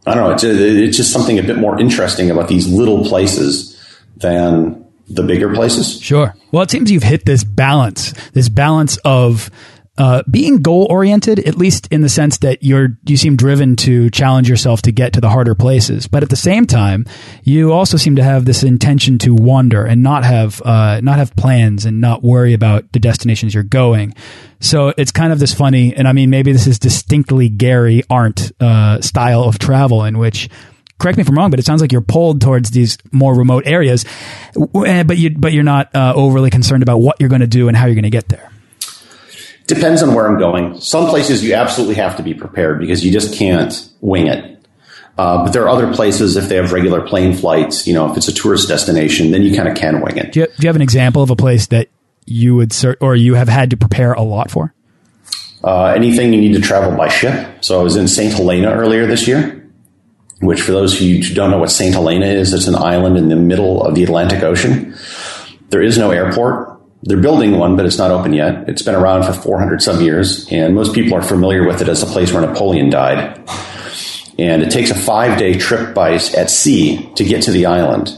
I 0.07 0.15
don't 0.15 0.25
know. 0.25 0.35
It's, 0.35 0.45
it's 0.45 0.97
just 0.97 1.13
something 1.13 1.39
a 1.39 1.43
bit 1.43 1.57
more 1.57 1.81
interesting 1.81 2.31
about 2.31 2.49
these 2.49 2.69
little 2.69 3.05
places 3.05 3.77
than 4.17 4.85
the 5.09 5.23
bigger 5.23 5.53
places. 5.53 6.01
Sure. 6.01 6.35
Well, 6.53 6.63
it 6.63 6.71
seems 6.71 6.91
you've 6.91 7.03
hit 7.03 7.25
this 7.25 7.43
balance, 7.43 8.13
this 8.33 8.49
balance 8.49 8.99
of 8.99 9.51
uh, 9.99 10.23
being 10.31 10.61
goal 10.61 10.87
oriented, 10.91 11.39
at 11.41 11.57
least 11.57 11.89
in 11.91 12.03
the 12.03 12.09
sense 12.09 12.39
that 12.39 12.63
you're 12.63 12.99
you 13.07 13.17
seem 13.17 13.37
driven 13.37 13.77
to 13.77 14.11
challenge 14.11 14.49
yourself 14.49 14.83
to 14.83 14.93
get 14.93 15.15
to 15.15 15.21
the 15.21 15.31
harder 15.31 15.55
places, 15.55 16.07
but 16.07 16.23
at 16.23 16.29
the 16.29 16.37
same 16.37 16.67
time, 16.67 17.07
you 17.45 17.73
also 17.73 17.97
seem 17.97 18.17
to 18.17 18.23
have 18.23 18.45
this 18.45 18.63
intention 18.63 19.19
to 19.19 19.35
wander 19.35 19.85
and 19.85 20.03
not 20.03 20.25
have 20.25 20.61
uh, 20.63 21.01
not 21.01 21.19
have 21.19 21.35
plans 21.37 21.87
and 21.87 22.01
not 22.01 22.23
worry 22.23 22.53
about 22.53 22.93
the 22.93 22.99
destinations 22.99 23.55
you're 23.55 23.63
going. 23.63 24.15
So 24.61 24.93
it's 24.97 25.13
kind 25.13 25.33
of 25.33 25.39
this 25.39 25.55
funny, 25.55 25.95
and 25.95 26.07
I 26.07 26.13
mean 26.13 26.29
maybe 26.29 26.53
this 26.53 26.67
is 26.67 26.79
distinctly 26.79 27.49
Gary 27.49 28.03
Arndt 28.11 28.53
uh, 28.61 29.01
style 29.01 29.45
of 29.45 29.59
travel 29.59 30.05
in 30.05 30.19
which 30.19 30.51
correct 30.99 31.17
me 31.17 31.23
if 31.23 31.29
I'm 31.29 31.37
wrong, 31.37 31.51
but 31.51 31.59
it 31.59 31.65
sounds 31.65 31.81
like 31.81 31.93
you're 31.93 32.01
pulled 32.01 32.41
towards 32.41 32.71
these 32.71 32.99
more 33.13 33.35
remote 33.35 33.65
areas, 33.67 34.05
eh, 34.85 35.03
but 35.05 35.17
you 35.17 35.31
but 35.31 35.53
you're 35.53 35.63
not 35.63 35.95
uh, 35.95 36.13
overly 36.15 36.51
concerned 36.51 36.83
about 36.83 36.99
what 36.99 37.17
you're 37.19 37.31
going 37.31 37.41
to 37.41 37.47
do 37.47 37.69
and 37.69 37.77
how 37.77 37.87
you're 37.87 37.95
going 37.95 38.05
to 38.05 38.11
get 38.11 38.29
there. 38.29 38.51
Depends 39.67 40.03
on 40.03 40.15
where 40.15 40.27
I'm 40.27 40.39
going. 40.39 40.81
Some 40.81 41.09
places 41.09 41.43
you 41.43 41.55
absolutely 41.55 41.97
have 41.97 42.17
to 42.19 42.23
be 42.23 42.35
prepared 42.35 42.79
because 42.79 43.05
you 43.05 43.13
just 43.13 43.35
can't 43.35 43.89
wing 44.01 44.29
it. 44.29 44.57
Uh, 45.19 45.45
but 45.45 45.53
there 45.53 45.63
are 45.63 45.69
other 45.69 45.93
places 45.95 46.37
if 46.37 46.49
they 46.49 46.57
have 46.57 46.73
regular 46.73 47.01
plane 47.01 47.35
flights. 47.35 47.87
You 47.87 47.95
know, 47.95 48.11
if 48.11 48.17
it's 48.17 48.29
a 48.29 48.33
tourist 48.33 48.69
destination, 48.69 49.31
then 49.31 49.43
you 49.43 49.57
kind 49.57 49.69
of 49.69 49.77
can 49.77 50.01
wing 50.01 50.19
it. 50.19 50.33
Do 50.33 50.41
you, 50.41 50.47
do 50.47 50.53
you, 50.61 50.69
have 50.69 50.77
an 50.77 50.83
example 50.83 51.23
of 51.23 51.31
a 51.31 51.37
place 51.37 51.69
that 51.69 51.89
you 52.27 52.55
would 52.57 52.71
cert, 52.71 52.97
or 53.01 53.17
you 53.17 53.35
have 53.35 53.49
had 53.49 53.71
to 53.71 53.77
prepare 53.77 54.13
a 54.13 54.23
lot 54.23 54.51
for? 54.51 54.75
Uh, 55.65 55.87
anything 55.87 56.33
you 56.33 56.41
need 56.41 56.53
to 56.53 56.61
travel 56.61 56.97
by 56.97 57.09
ship. 57.09 57.65
So 57.65 57.81
I 57.81 57.83
was 57.83 57.97
in 57.97 58.09
St. 58.09 58.33
Helena 58.35 58.71
earlier 58.71 59.07
this 59.07 59.27
year, 59.27 59.69
which 60.41 60.61
for 60.61 60.73
those 60.73 60.93
of 60.93 61.01
who 61.01 61.23
don't 61.35 61.51
know 61.51 61.59
what 61.59 61.71
St. 61.71 61.95
Helena 61.95 62.27
is, 62.27 62.53
it's 62.53 62.67
an 62.67 62.77
island 62.77 63.17
in 63.17 63.29
the 63.29 63.37
middle 63.37 63.83
of 63.83 63.95
the 63.95 64.05
Atlantic 64.05 64.43
Ocean. 64.43 64.95
There 65.71 65.83
is 65.83 65.97
no 65.97 66.11
airport. 66.11 66.76
They're 67.03 67.21
building 67.21 67.59
one, 67.59 67.77
but 67.77 67.87
it's 67.87 67.99
not 67.99 68.11
open 68.11 68.33
yet. 68.33 68.69
It's 68.69 68.83
been 68.83 68.95
around 68.95 69.25
for 69.25 69.33
400 69.33 69.83
some 69.83 70.01
years, 70.01 70.51
and 70.51 70.75
most 70.75 70.95
people 70.95 71.15
are 71.15 71.23
familiar 71.23 71.67
with 71.67 71.81
it 71.81 71.89
as 71.89 72.01
the 72.01 72.07
place 72.07 72.33
where 72.33 72.45
Napoleon 72.45 72.91
died. 72.91 73.39
And 74.39 74.63
it 74.63 74.71
takes 74.71 74.91
a 74.91 74.95
five 74.95 75.39
day 75.39 75.55
trip 75.55 75.95
by 75.95 76.15
at 76.15 76.51
sea 76.51 77.11
to 77.15 77.25
get 77.25 77.43
to 77.45 77.53
the 77.53 77.67
island, 77.67 78.11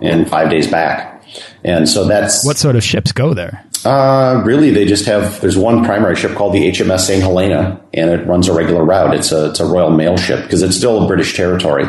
and 0.00 0.28
five 0.28 0.50
days 0.50 0.66
back. 0.66 1.22
And 1.64 1.88
so 1.88 2.04
that's 2.04 2.44
what 2.44 2.58
sort 2.58 2.76
of 2.76 2.84
ships 2.84 3.12
go 3.12 3.34
there. 3.34 3.64
Uh, 3.84 4.42
really, 4.44 4.70
they 4.70 4.84
just 4.84 5.06
have. 5.06 5.40
There's 5.40 5.56
one 5.56 5.84
primary 5.84 6.16
ship 6.16 6.34
called 6.34 6.54
the 6.54 6.70
HMS 6.70 7.00
St. 7.00 7.22
Helena, 7.22 7.80
and 7.94 8.10
it 8.10 8.26
runs 8.26 8.48
a 8.48 8.52
regular 8.52 8.84
route. 8.84 9.14
It's 9.14 9.32
a 9.32 9.50
it's 9.50 9.60
a 9.60 9.64
Royal 9.64 9.90
Mail 9.90 10.16
ship 10.16 10.42
because 10.42 10.62
it's 10.62 10.76
still 10.76 11.04
a 11.04 11.06
British 11.06 11.36
territory. 11.36 11.86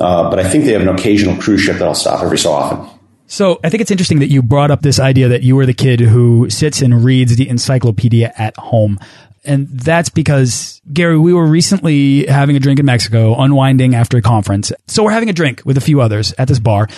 Uh, 0.00 0.30
but 0.30 0.38
I 0.38 0.48
think 0.48 0.64
they 0.64 0.72
have 0.72 0.82
an 0.82 0.88
occasional 0.88 1.36
cruise 1.36 1.60
ship 1.60 1.76
that'll 1.78 1.94
stop 1.94 2.22
every 2.22 2.38
so 2.38 2.52
often. 2.52 2.91
So 3.32 3.58
I 3.64 3.70
think 3.70 3.80
it's 3.80 3.90
interesting 3.90 4.18
that 4.18 4.28
you 4.28 4.42
brought 4.42 4.70
up 4.70 4.82
this 4.82 5.00
idea 5.00 5.26
that 5.28 5.42
you 5.42 5.56
were 5.56 5.64
the 5.64 5.72
kid 5.72 6.00
who 6.00 6.50
sits 6.50 6.82
and 6.82 7.02
reads 7.02 7.34
the 7.34 7.48
encyclopedia 7.48 8.30
at 8.36 8.54
home. 8.58 9.00
And 9.44 9.68
that's 9.68 10.08
because, 10.08 10.80
Gary, 10.92 11.18
we 11.18 11.32
were 11.32 11.46
recently 11.46 12.26
having 12.26 12.56
a 12.56 12.60
drink 12.60 12.78
in 12.78 12.86
Mexico, 12.86 13.34
unwinding 13.40 13.94
after 13.94 14.16
a 14.18 14.22
conference. 14.22 14.72
So 14.86 15.02
we're 15.02 15.12
having 15.12 15.30
a 15.30 15.32
drink 15.32 15.62
with 15.64 15.76
a 15.76 15.80
few 15.80 16.00
others 16.00 16.32
at 16.38 16.48
this 16.48 16.60
bar. 16.60 16.88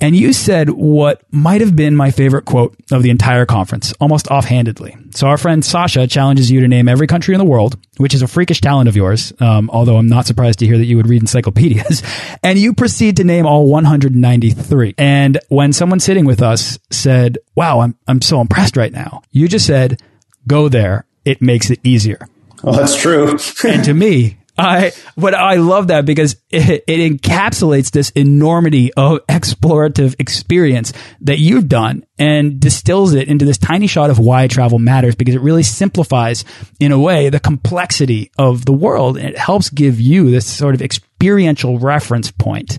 And 0.00 0.14
you 0.14 0.32
said 0.32 0.70
what 0.70 1.22
might 1.32 1.60
have 1.60 1.74
been 1.74 1.96
my 1.96 2.12
favorite 2.12 2.44
quote 2.44 2.76
of 2.92 3.02
the 3.02 3.10
entire 3.10 3.46
conference, 3.46 3.92
almost 3.94 4.28
offhandedly. 4.28 4.96
So 5.10 5.26
our 5.26 5.36
friend 5.36 5.64
Sasha 5.64 6.06
challenges 6.06 6.50
you 6.50 6.60
to 6.60 6.68
name 6.68 6.88
every 6.88 7.08
country 7.08 7.34
in 7.34 7.38
the 7.38 7.44
world, 7.44 7.76
which 7.96 8.14
is 8.14 8.22
a 8.22 8.28
freakish 8.28 8.60
talent 8.60 8.88
of 8.88 8.94
yours, 8.94 9.32
um, 9.40 9.68
although 9.70 9.96
I'm 9.96 10.08
not 10.08 10.26
surprised 10.26 10.60
to 10.60 10.66
hear 10.66 10.78
that 10.78 10.84
you 10.84 10.96
would 10.96 11.08
read 11.08 11.22
encyclopedias. 11.22 12.02
And 12.40 12.58
you 12.58 12.72
proceed 12.72 13.16
to 13.16 13.24
name 13.24 13.46
all 13.46 13.66
193. 13.66 14.94
And 14.96 15.38
when 15.48 15.72
someone 15.72 15.98
sitting 15.98 16.24
with 16.24 16.40
us 16.40 16.78
said, 16.90 17.38
wow, 17.56 17.80
I'm, 17.80 17.96
I'm 18.06 18.20
so 18.20 18.40
impressed 18.40 18.76
right 18.76 18.92
now, 18.92 19.22
you 19.32 19.48
just 19.48 19.66
said, 19.66 20.00
go 20.46 20.68
there. 20.68 21.04
It 21.28 21.42
makes 21.42 21.68
it 21.68 21.78
easier. 21.84 22.26
Well, 22.62 22.74
that's 22.74 22.96
true. 22.96 23.36
and 23.64 23.84
to 23.84 23.92
me, 23.92 24.38
I 24.56 24.92
but 25.14 25.34
I 25.34 25.56
love 25.56 25.88
that 25.88 26.06
because 26.06 26.36
it, 26.48 26.84
it, 26.86 27.20
encapsulates 27.20 27.90
this 27.90 28.08
enormity 28.10 28.92
of 28.94 29.24
explorative 29.26 30.16
experience 30.18 30.94
that 31.20 31.38
you've 31.38 31.68
done 31.68 32.06
and 32.18 32.58
distills 32.58 33.12
it 33.12 33.28
into 33.28 33.44
this 33.44 33.58
tiny 33.58 33.86
shot 33.86 34.08
of 34.08 34.18
why 34.18 34.46
travel 34.46 34.78
matters 34.78 35.14
because 35.14 35.34
it 35.34 35.42
really 35.42 35.62
simplifies 35.62 36.46
in 36.80 36.92
a 36.92 36.98
way 36.98 37.28
the 37.28 37.38
complexity 37.38 38.32
of 38.38 38.64
the 38.64 38.72
world 38.72 39.18
and 39.18 39.28
it 39.28 39.38
helps 39.38 39.68
give 39.68 40.00
you 40.00 40.30
this 40.30 40.46
sort 40.46 40.74
of 40.74 40.80
experiential 40.80 41.78
reference 41.78 42.30
point 42.30 42.78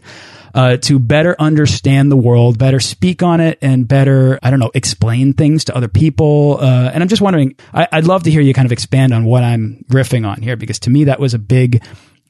uh, 0.54 0.78
to 0.78 1.00
better 1.00 1.36
understand 1.40 2.12
the 2.12 2.18
world, 2.18 2.58
better 2.58 2.80
speak 2.80 3.24
on 3.24 3.40
it, 3.40 3.58
and 3.62 3.88
better, 3.88 4.40
I 4.42 4.50
don't 4.50 4.60
know, 4.60 4.72
explain 4.74 5.34
things 5.34 5.66
to 5.66 5.76
other 5.76 5.88
people. 5.88 6.58
Uh, 6.60 6.92
and 6.94 7.04
I'm 7.04 7.10
just 7.10 7.22
wondering, 7.22 7.56
I, 7.74 7.88
would 7.94 8.08
love 8.08 8.24
to 8.24 8.32
hear 8.32 8.42
you 8.42 8.54
kind 8.54 8.66
of 8.66 8.72
expand 8.72 9.14
on 9.14 9.26
what 9.26 9.44
I'm 9.44 9.86
riffing 9.90 10.28
on 10.28 10.42
here, 10.42 10.56
because 10.56 10.80
to 10.80 10.90
me, 10.90 11.06
that 11.06 11.20
was 11.20 11.34
a 11.34 11.40
big, 11.40 11.84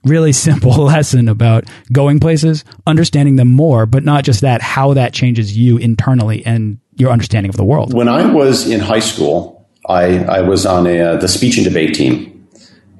really 0.03 0.31
simple 0.33 0.71
lesson 0.83 1.27
about 1.27 1.65
going 1.91 2.19
places, 2.19 2.63
understanding 2.85 3.35
them 3.35 3.49
more, 3.49 3.85
but 3.85 4.03
not 4.03 4.23
just 4.23 4.41
that, 4.41 4.61
how 4.61 4.93
that 4.93 5.13
changes 5.13 5.57
you 5.57 5.77
internally 5.77 6.45
and 6.45 6.79
your 6.95 7.11
understanding 7.11 7.49
of 7.49 7.55
the 7.55 7.63
world. 7.63 7.93
When 7.93 8.09
I 8.09 8.25
was 8.31 8.69
in 8.69 8.81
high 8.81 8.99
school, 8.99 9.67
I, 9.87 10.23
I 10.25 10.41
was 10.41 10.65
on 10.65 10.85
a, 10.85 10.99
uh, 10.99 11.17
the 11.17 11.27
speech 11.27 11.57
and 11.57 11.65
debate 11.65 11.95
team. 11.95 12.35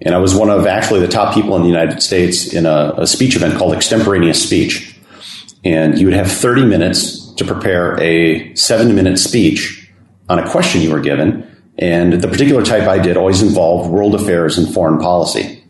And 0.01 0.15
I 0.15 0.17
was 0.17 0.33
one 0.33 0.49
of 0.49 0.65
actually 0.65 1.01
the 1.01 1.09
top 1.09 1.33
people 1.33 1.57
in 1.57 1.61
the 1.61 1.67
United 1.67 2.01
States 2.01 2.53
in 2.53 2.65
a, 2.65 2.93
a 2.97 3.05
speech 3.05 3.35
event 3.35 3.57
called 3.57 3.73
Extemporaneous 3.73 4.41
Speech 4.41 4.98
and 5.63 5.97
you 5.99 6.05
would 6.05 6.15
have 6.15 6.31
30 6.31 6.65
minutes 6.65 7.31
to 7.33 7.45
prepare 7.45 7.99
a 8.01 8.53
seven 8.55 8.95
minute 8.95 9.17
speech 9.17 9.89
on 10.27 10.39
a 10.39 10.49
question 10.49 10.81
you 10.81 10.91
were 10.91 10.99
given. 10.99 11.45
And 11.77 12.13
the 12.13 12.27
particular 12.27 12.63
type 12.63 12.87
I 12.87 12.99
did 12.99 13.17
always 13.17 13.41
involved 13.41 13.89
world 13.89 14.15
affairs 14.15 14.57
and 14.57 14.73
foreign 14.73 14.99
policy. 14.99 15.63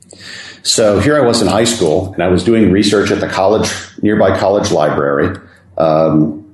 So 0.64 1.00
here 1.00 1.16
I 1.16 1.22
was 1.22 1.42
in 1.42 1.48
high 1.48 1.64
school, 1.64 2.14
and 2.14 2.22
I 2.22 2.28
was 2.28 2.44
doing 2.44 2.72
research 2.72 3.12
at 3.12 3.22
the 3.22 3.28
college, 3.28 3.72
nearby 4.02 4.38
college 4.38 4.72
library, 4.72 5.38
um, 5.78 6.54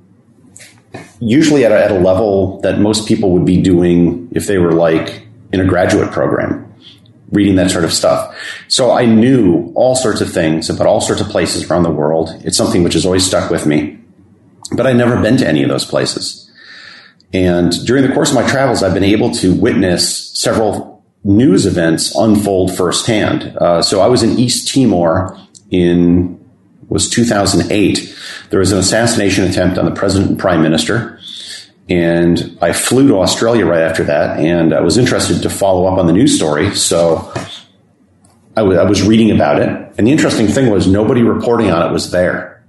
usually 1.18 1.64
at 1.64 1.72
a, 1.72 1.84
at 1.84 1.90
a 1.90 1.98
level 1.98 2.60
that 2.60 2.78
most 2.78 3.08
people 3.08 3.32
would 3.32 3.44
be 3.44 3.60
doing 3.60 4.28
if 4.32 4.46
they 4.46 4.58
were 4.58 4.72
like 4.72 5.26
in 5.52 5.60
a 5.60 5.64
graduate 5.64 6.12
program 6.12 6.65
reading 7.32 7.56
that 7.56 7.70
sort 7.70 7.84
of 7.84 7.92
stuff. 7.92 8.36
So 8.68 8.92
I 8.92 9.04
knew 9.04 9.72
all 9.74 9.96
sorts 9.96 10.20
of 10.20 10.32
things 10.32 10.70
about 10.70 10.86
all 10.86 11.00
sorts 11.00 11.20
of 11.20 11.28
places 11.28 11.68
around 11.68 11.82
the 11.82 11.90
world. 11.90 12.30
It's 12.44 12.56
something 12.56 12.82
which 12.82 12.94
has 12.94 13.04
always 13.04 13.26
stuck 13.26 13.50
with 13.50 13.66
me, 13.66 13.98
but 14.76 14.86
I'd 14.86 14.96
never 14.96 15.20
been 15.20 15.36
to 15.38 15.46
any 15.46 15.62
of 15.62 15.68
those 15.68 15.84
places. 15.84 16.50
And 17.32 17.72
during 17.84 18.06
the 18.06 18.14
course 18.14 18.30
of 18.30 18.36
my 18.36 18.48
travels, 18.48 18.82
I've 18.82 18.94
been 18.94 19.04
able 19.04 19.30
to 19.32 19.54
witness 19.54 20.30
several 20.38 21.04
news 21.24 21.66
events 21.66 22.14
unfold 22.14 22.76
firsthand. 22.76 23.56
Uh, 23.58 23.82
so 23.82 24.00
I 24.00 24.06
was 24.06 24.22
in 24.22 24.38
East 24.38 24.72
Timor 24.72 25.36
in 25.70 26.36
was 26.88 27.08
2008. 27.10 28.16
There 28.50 28.60
was 28.60 28.72
an 28.72 28.78
assassination 28.78 29.44
attempt 29.44 29.76
on 29.76 29.84
the 29.84 29.90
president 29.90 30.30
and 30.30 30.38
prime 30.38 30.62
minister. 30.62 31.15
And 31.88 32.58
I 32.60 32.72
flew 32.72 33.08
to 33.08 33.20
Australia 33.20 33.64
right 33.64 33.82
after 33.82 34.04
that, 34.04 34.40
and 34.40 34.74
I 34.74 34.80
was 34.80 34.96
interested 34.96 35.42
to 35.42 35.50
follow 35.50 35.86
up 35.86 35.98
on 35.98 36.06
the 36.06 36.12
news 36.12 36.36
story. 36.36 36.74
So 36.74 37.32
I, 38.56 38.62
w- 38.62 38.78
I 38.78 38.84
was 38.84 39.06
reading 39.06 39.30
about 39.30 39.62
it. 39.62 39.68
And 39.96 40.06
the 40.06 40.10
interesting 40.10 40.48
thing 40.48 40.70
was 40.70 40.88
nobody 40.88 41.22
reporting 41.22 41.70
on 41.70 41.88
it 41.88 41.92
was 41.92 42.10
there. 42.10 42.64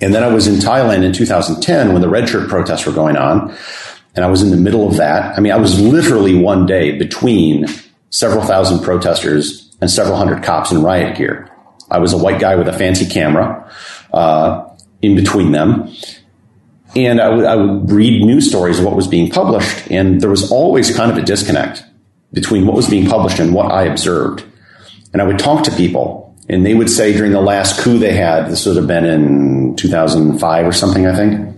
And 0.00 0.14
then 0.14 0.22
I 0.22 0.28
was 0.28 0.46
in 0.46 0.54
Thailand 0.54 1.04
in 1.04 1.12
2010 1.12 1.92
when 1.92 2.00
the 2.00 2.08
red 2.08 2.28
shirt 2.28 2.48
protests 2.48 2.86
were 2.86 2.92
going 2.92 3.16
on. 3.16 3.54
And 4.14 4.24
I 4.24 4.28
was 4.28 4.42
in 4.42 4.50
the 4.50 4.56
middle 4.56 4.88
of 4.88 4.96
that. 4.96 5.36
I 5.36 5.40
mean, 5.40 5.52
I 5.52 5.56
was 5.56 5.78
literally 5.78 6.34
one 6.34 6.66
day 6.66 6.96
between 6.96 7.66
several 8.08 8.42
thousand 8.42 8.82
protesters 8.82 9.70
and 9.80 9.90
several 9.90 10.16
hundred 10.16 10.42
cops 10.42 10.72
in 10.72 10.82
riot 10.82 11.16
gear. 11.16 11.50
I 11.90 11.98
was 11.98 12.12
a 12.12 12.18
white 12.18 12.40
guy 12.40 12.56
with 12.56 12.66
a 12.68 12.72
fancy 12.72 13.06
camera 13.06 13.70
uh, 14.12 14.68
in 15.02 15.14
between 15.16 15.52
them. 15.52 15.92
And 16.96 17.20
I 17.20 17.28
would, 17.28 17.44
would 17.44 17.90
read 17.90 18.22
news 18.24 18.48
stories 18.48 18.78
of 18.78 18.84
what 18.84 18.96
was 18.96 19.06
being 19.06 19.30
published. 19.30 19.90
And 19.90 20.20
there 20.20 20.30
was 20.30 20.50
always 20.50 20.94
kind 20.94 21.10
of 21.10 21.16
a 21.16 21.22
disconnect 21.22 21.84
between 22.32 22.66
what 22.66 22.76
was 22.76 22.88
being 22.88 23.08
published 23.08 23.38
and 23.38 23.54
what 23.54 23.70
I 23.70 23.84
observed. 23.84 24.44
And 25.12 25.20
I 25.20 25.24
would 25.24 25.38
talk 25.38 25.64
to 25.64 25.70
people 25.72 26.30
and 26.50 26.66
they 26.66 26.74
would 26.74 26.90
say 26.90 27.12
during 27.12 27.30
the 27.30 27.40
last 27.40 27.80
coup 27.80 27.98
they 27.98 28.12
had, 28.12 28.50
this 28.50 28.66
would 28.66 28.76
have 28.76 28.88
been 28.88 29.04
in 29.04 29.76
2005 29.76 30.66
or 30.66 30.72
something, 30.72 31.06
I 31.06 31.14
think, 31.14 31.56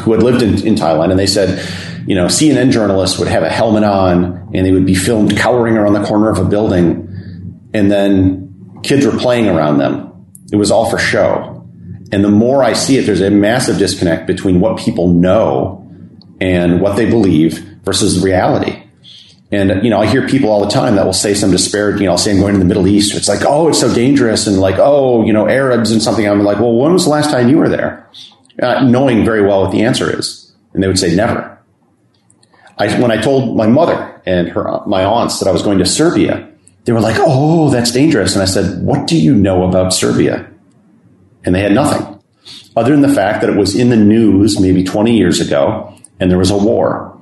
who 0.00 0.12
had 0.12 0.22
lived 0.22 0.40
in, 0.40 0.66
in 0.66 0.76
Thailand. 0.76 1.10
And 1.10 1.18
they 1.18 1.26
said, 1.26 1.62
you 2.06 2.14
know, 2.14 2.24
CNN 2.24 2.70
journalists 2.70 3.18
would 3.18 3.28
have 3.28 3.42
a 3.42 3.50
helmet 3.50 3.84
on 3.84 4.50
and 4.54 4.64
they 4.64 4.72
would 4.72 4.86
be 4.86 4.94
filmed 4.94 5.36
cowering 5.36 5.76
around 5.76 5.92
the 5.92 6.04
corner 6.04 6.30
of 6.30 6.38
a 6.38 6.44
building. 6.44 7.70
And 7.74 7.90
then 7.90 8.80
kids 8.82 9.04
were 9.04 9.12
playing 9.12 9.46
around 9.46 9.76
them. 9.76 10.26
It 10.50 10.56
was 10.56 10.70
all 10.70 10.88
for 10.88 10.98
show. 10.98 11.57
And 12.10 12.24
the 12.24 12.30
more 12.30 12.62
I 12.62 12.72
see 12.72 12.96
it, 12.96 13.02
there's 13.02 13.20
a 13.20 13.30
massive 13.30 13.78
disconnect 13.78 14.26
between 14.26 14.60
what 14.60 14.78
people 14.78 15.08
know 15.08 15.86
and 16.40 16.80
what 16.80 16.96
they 16.96 17.08
believe 17.08 17.58
versus 17.84 18.22
reality. 18.22 18.82
And, 19.50 19.82
you 19.82 19.90
know, 19.90 20.00
I 20.00 20.06
hear 20.06 20.28
people 20.28 20.50
all 20.50 20.64
the 20.64 20.70
time 20.70 20.96
that 20.96 21.06
will 21.06 21.14
say 21.14 21.32
some 21.32 21.50
disparaging, 21.50 22.02
you 22.02 22.06
know, 22.06 22.12
I'll 22.12 22.18
say 22.18 22.32
I'm 22.32 22.40
going 22.40 22.52
to 22.52 22.58
the 22.58 22.66
Middle 22.66 22.86
East. 22.86 23.14
It's 23.14 23.28
like, 23.28 23.40
oh, 23.46 23.68
it's 23.68 23.80
so 23.80 23.92
dangerous. 23.92 24.46
And 24.46 24.58
like, 24.60 24.76
oh, 24.78 25.24
you 25.24 25.32
know, 25.32 25.48
Arabs 25.48 25.90
and 25.90 26.02
something. 26.02 26.26
I'm 26.28 26.42
like, 26.42 26.58
well, 26.58 26.74
when 26.74 26.92
was 26.92 27.04
the 27.04 27.10
last 27.10 27.30
time 27.30 27.48
you 27.48 27.56
were 27.56 27.68
there? 27.68 28.10
Uh, 28.62 28.84
knowing 28.84 29.24
very 29.24 29.40
well 29.42 29.62
what 29.62 29.72
the 29.72 29.82
answer 29.82 30.18
is. 30.18 30.52
And 30.74 30.82
they 30.82 30.86
would 30.86 30.98
say 30.98 31.14
never. 31.14 31.58
I, 32.76 33.00
when 33.00 33.10
I 33.10 33.20
told 33.20 33.56
my 33.56 33.66
mother 33.66 34.20
and 34.26 34.48
her, 34.48 34.82
my 34.86 35.04
aunts 35.04 35.40
that 35.40 35.48
I 35.48 35.52
was 35.52 35.62
going 35.62 35.78
to 35.78 35.86
Serbia, 35.86 36.48
they 36.84 36.92
were 36.92 37.00
like, 37.00 37.16
oh, 37.18 37.70
that's 37.70 37.90
dangerous. 37.90 38.34
And 38.34 38.42
I 38.42 38.46
said, 38.46 38.82
what 38.82 39.06
do 39.06 39.18
you 39.18 39.34
know 39.34 39.66
about 39.66 39.94
Serbia? 39.94 40.48
And 41.44 41.54
they 41.54 41.60
had 41.60 41.72
nothing 41.72 42.18
other 42.76 42.92
than 42.92 43.02
the 43.02 43.14
fact 43.14 43.40
that 43.40 43.50
it 43.50 43.56
was 43.56 43.74
in 43.74 43.90
the 43.90 43.96
news 43.96 44.60
maybe 44.60 44.84
20 44.84 45.16
years 45.16 45.40
ago 45.40 45.92
and 46.20 46.30
there 46.30 46.38
was 46.38 46.50
a 46.50 46.56
war 46.56 47.18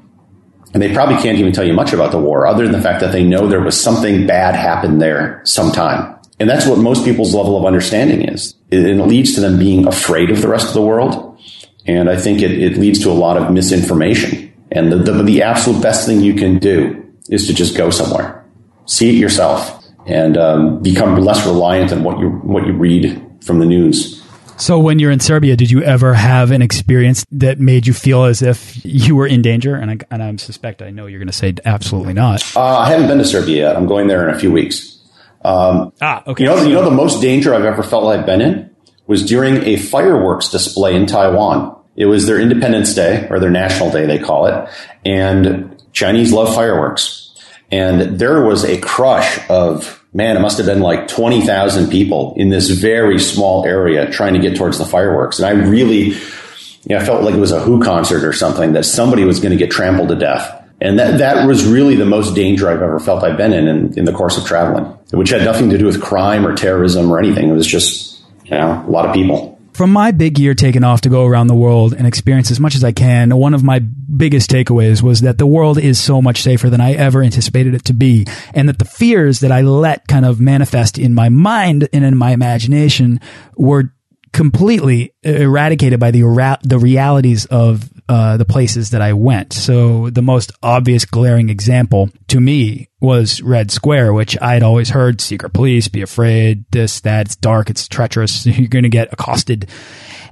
and 0.74 0.82
they 0.82 0.92
probably 0.92 1.16
can't 1.16 1.38
even 1.38 1.52
tell 1.52 1.66
you 1.66 1.72
much 1.72 1.94
about 1.94 2.10
the 2.12 2.18
war 2.18 2.46
other 2.46 2.64
than 2.64 2.72
the 2.72 2.82
fact 2.82 3.00
that 3.00 3.12
they 3.12 3.24
know 3.24 3.48
there 3.48 3.62
was 3.62 3.80
something 3.80 4.26
bad 4.26 4.54
happened 4.54 5.00
there 5.00 5.40
sometime. 5.44 6.14
And 6.38 6.50
that's 6.50 6.66
what 6.66 6.78
most 6.78 7.02
people's 7.02 7.34
level 7.34 7.56
of 7.56 7.64
understanding 7.64 8.28
is. 8.28 8.54
It 8.70 8.98
leads 8.98 9.34
to 9.36 9.40
them 9.40 9.58
being 9.58 9.86
afraid 9.86 10.30
of 10.30 10.42
the 10.42 10.48
rest 10.48 10.68
of 10.68 10.74
the 10.74 10.82
world. 10.82 11.40
And 11.86 12.10
I 12.10 12.18
think 12.18 12.42
it, 12.42 12.50
it 12.50 12.76
leads 12.76 12.98
to 13.04 13.10
a 13.10 13.14
lot 13.14 13.38
of 13.38 13.50
misinformation. 13.50 14.52
And 14.70 14.92
the, 14.92 14.96
the, 14.96 15.22
the, 15.22 15.42
absolute 15.42 15.80
best 15.80 16.06
thing 16.06 16.20
you 16.20 16.34
can 16.34 16.58
do 16.58 17.10
is 17.30 17.46
to 17.46 17.54
just 17.54 17.74
go 17.74 17.88
somewhere, 17.88 18.44
see 18.84 19.08
it 19.08 19.18
yourself, 19.18 19.82
and 20.04 20.36
um, 20.36 20.82
become 20.82 21.16
less 21.16 21.46
reliant 21.46 21.90
on 21.92 22.02
what 22.02 22.18
you 22.18 22.28
what 22.28 22.66
you 22.66 22.74
read 22.74 23.25
from 23.46 23.60
the 23.60 23.66
news. 23.66 24.22
So 24.58 24.78
when 24.78 24.98
you're 24.98 25.10
in 25.10 25.20
Serbia, 25.20 25.54
did 25.54 25.70
you 25.70 25.82
ever 25.82 26.14
have 26.14 26.50
an 26.50 26.62
experience 26.62 27.26
that 27.32 27.60
made 27.60 27.86
you 27.86 27.92
feel 27.92 28.24
as 28.24 28.40
if 28.40 28.82
you 28.84 29.14
were 29.14 29.26
in 29.26 29.42
danger? 29.42 29.74
And 29.74 29.90
I, 29.90 29.98
and 30.10 30.22
I 30.22 30.36
suspect 30.36 30.80
I 30.80 30.90
know 30.90 31.06
you're 31.06 31.18
going 31.18 31.26
to 31.26 31.32
say 31.32 31.54
absolutely 31.64 32.14
not. 32.14 32.56
Uh, 32.56 32.78
I 32.78 32.88
haven't 32.88 33.06
been 33.06 33.18
to 33.18 33.24
Serbia 33.24 33.68
yet. 33.68 33.76
I'm 33.76 33.86
going 33.86 34.06
there 34.06 34.26
in 34.26 34.34
a 34.34 34.38
few 34.38 34.50
weeks. 34.50 34.98
Um, 35.44 35.92
ah, 36.00 36.22
okay. 36.26 36.44
You 36.44 36.50
know, 36.50 36.62
you 36.62 36.72
know, 36.72 36.84
the 36.84 36.90
most 36.90 37.20
danger 37.20 37.54
I've 37.54 37.64
ever 37.64 37.82
felt 37.82 38.06
I've 38.06 38.24
been 38.24 38.40
in 38.40 38.74
was 39.06 39.24
during 39.24 39.58
a 39.58 39.76
fireworks 39.76 40.48
display 40.48 40.96
in 40.96 41.06
Taiwan. 41.06 41.76
It 41.94 42.06
was 42.06 42.26
their 42.26 42.40
Independence 42.40 42.94
Day 42.94 43.26
or 43.30 43.38
their 43.38 43.50
National 43.50 43.90
Day, 43.90 44.06
they 44.06 44.18
call 44.18 44.46
it. 44.46 44.68
And 45.04 45.82
Chinese 45.92 46.32
love 46.32 46.54
fireworks. 46.54 47.34
And 47.70 48.18
there 48.18 48.42
was 48.42 48.64
a 48.64 48.78
crush 48.78 49.38
of 49.50 50.04
man, 50.12 50.36
it 50.36 50.40
must 50.40 50.58
have 50.58 50.66
been 50.66 50.80
like 50.80 51.08
20,000 51.08 51.90
people 51.90 52.34
in 52.36 52.48
this 52.48 52.70
very 52.70 53.18
small 53.18 53.64
area 53.66 54.10
trying 54.10 54.34
to 54.34 54.40
get 54.40 54.56
towards 54.56 54.78
the 54.78 54.84
fireworks. 54.84 55.38
And 55.38 55.46
I 55.46 55.68
really, 55.68 56.10
you 56.10 56.88
know, 56.88 56.98
I 56.98 57.04
felt 57.04 57.22
like 57.22 57.34
it 57.34 57.40
was 57.40 57.52
a 57.52 57.60
Who 57.60 57.82
concert 57.82 58.24
or 58.24 58.32
something 58.32 58.72
that 58.72 58.84
somebody 58.84 59.24
was 59.24 59.40
going 59.40 59.52
to 59.52 59.58
get 59.58 59.70
trampled 59.70 60.08
to 60.08 60.16
death. 60.16 60.62
And 60.80 60.98
that, 60.98 61.18
that 61.18 61.46
was 61.46 61.64
really 61.64 61.96
the 61.96 62.04
most 62.04 62.34
danger 62.34 62.68
I've 62.68 62.82
ever 62.82 63.00
felt 63.00 63.24
I've 63.24 63.38
been 63.38 63.52
in, 63.52 63.66
in 63.66 63.98
in 63.98 64.04
the 64.04 64.12
course 64.12 64.36
of 64.36 64.44
traveling, 64.44 64.84
which 65.10 65.30
had 65.30 65.42
nothing 65.42 65.70
to 65.70 65.78
do 65.78 65.86
with 65.86 66.02
crime 66.02 66.46
or 66.46 66.54
terrorism 66.54 67.10
or 67.10 67.18
anything. 67.18 67.48
It 67.48 67.54
was 67.54 67.66
just, 67.66 68.22
you 68.44 68.50
know, 68.50 68.84
a 68.86 68.90
lot 68.90 69.06
of 69.06 69.14
people. 69.14 69.55
From 69.76 69.92
my 69.92 70.10
big 70.10 70.38
year 70.38 70.54
taken 70.54 70.84
off 70.84 71.02
to 71.02 71.10
go 71.10 71.26
around 71.26 71.48
the 71.48 71.54
world 71.54 71.92
and 71.92 72.06
experience 72.06 72.50
as 72.50 72.58
much 72.58 72.76
as 72.76 72.82
I 72.82 72.92
can, 72.92 73.36
one 73.36 73.52
of 73.52 73.62
my 73.62 73.80
biggest 73.80 74.48
takeaways 74.48 75.02
was 75.02 75.20
that 75.20 75.36
the 75.36 75.46
world 75.46 75.76
is 75.76 76.02
so 76.02 76.22
much 76.22 76.40
safer 76.40 76.70
than 76.70 76.80
I 76.80 76.94
ever 76.94 77.22
anticipated 77.22 77.74
it 77.74 77.84
to 77.84 77.92
be. 77.92 78.26
And 78.54 78.70
that 78.70 78.78
the 78.78 78.86
fears 78.86 79.40
that 79.40 79.52
I 79.52 79.60
let 79.60 80.08
kind 80.08 80.24
of 80.24 80.40
manifest 80.40 80.96
in 80.96 81.12
my 81.12 81.28
mind 81.28 81.90
and 81.92 82.06
in 82.06 82.16
my 82.16 82.30
imagination 82.30 83.20
were 83.54 83.92
completely 84.32 85.12
eradicated 85.22 86.00
by 86.00 86.10
the 86.10 86.22
the 86.62 86.78
realities 86.78 87.44
of 87.44 87.90
uh, 88.08 88.36
the 88.36 88.44
places 88.44 88.90
that 88.90 89.02
I 89.02 89.12
went. 89.12 89.52
So 89.52 90.10
the 90.10 90.22
most 90.22 90.52
obvious 90.62 91.04
glaring 91.04 91.48
example 91.48 92.08
to 92.28 92.40
me 92.40 92.88
was 93.00 93.42
Red 93.42 93.70
Square, 93.70 94.12
which 94.12 94.40
I'd 94.40 94.62
always 94.62 94.90
heard 94.90 95.20
secret 95.20 95.52
police, 95.52 95.88
be 95.88 96.02
afraid, 96.02 96.64
this, 96.70 97.00
that, 97.00 97.26
it's 97.26 97.36
dark, 97.36 97.68
it's 97.68 97.88
treacherous, 97.88 98.46
you're 98.46 98.68
going 98.68 98.84
to 98.84 98.88
get 98.88 99.12
accosted. 99.12 99.68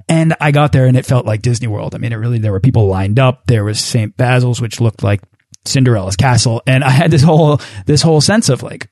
And 0.07 0.35
I 0.39 0.51
got 0.51 0.71
there 0.71 0.85
and 0.85 0.95
it 0.95 1.05
felt 1.05 1.25
like 1.25 1.41
Disney 1.41 1.67
World. 1.67 1.95
I 1.95 1.97
mean, 1.97 2.13
it 2.13 2.17
really, 2.17 2.39
there 2.39 2.51
were 2.51 2.59
people 2.59 2.87
lined 2.87 3.19
up. 3.19 3.47
There 3.47 3.63
was 3.63 3.79
St. 3.79 4.15
Basil's, 4.15 4.61
which 4.61 4.79
looked 4.79 5.03
like 5.03 5.21
Cinderella's 5.65 6.15
castle. 6.15 6.61
And 6.67 6.83
I 6.83 6.91
had 6.91 7.11
this 7.11 7.23
whole, 7.23 7.59
this 7.87 8.03
whole 8.03 8.21
sense 8.21 8.49
of 8.49 8.61
like, 8.61 8.87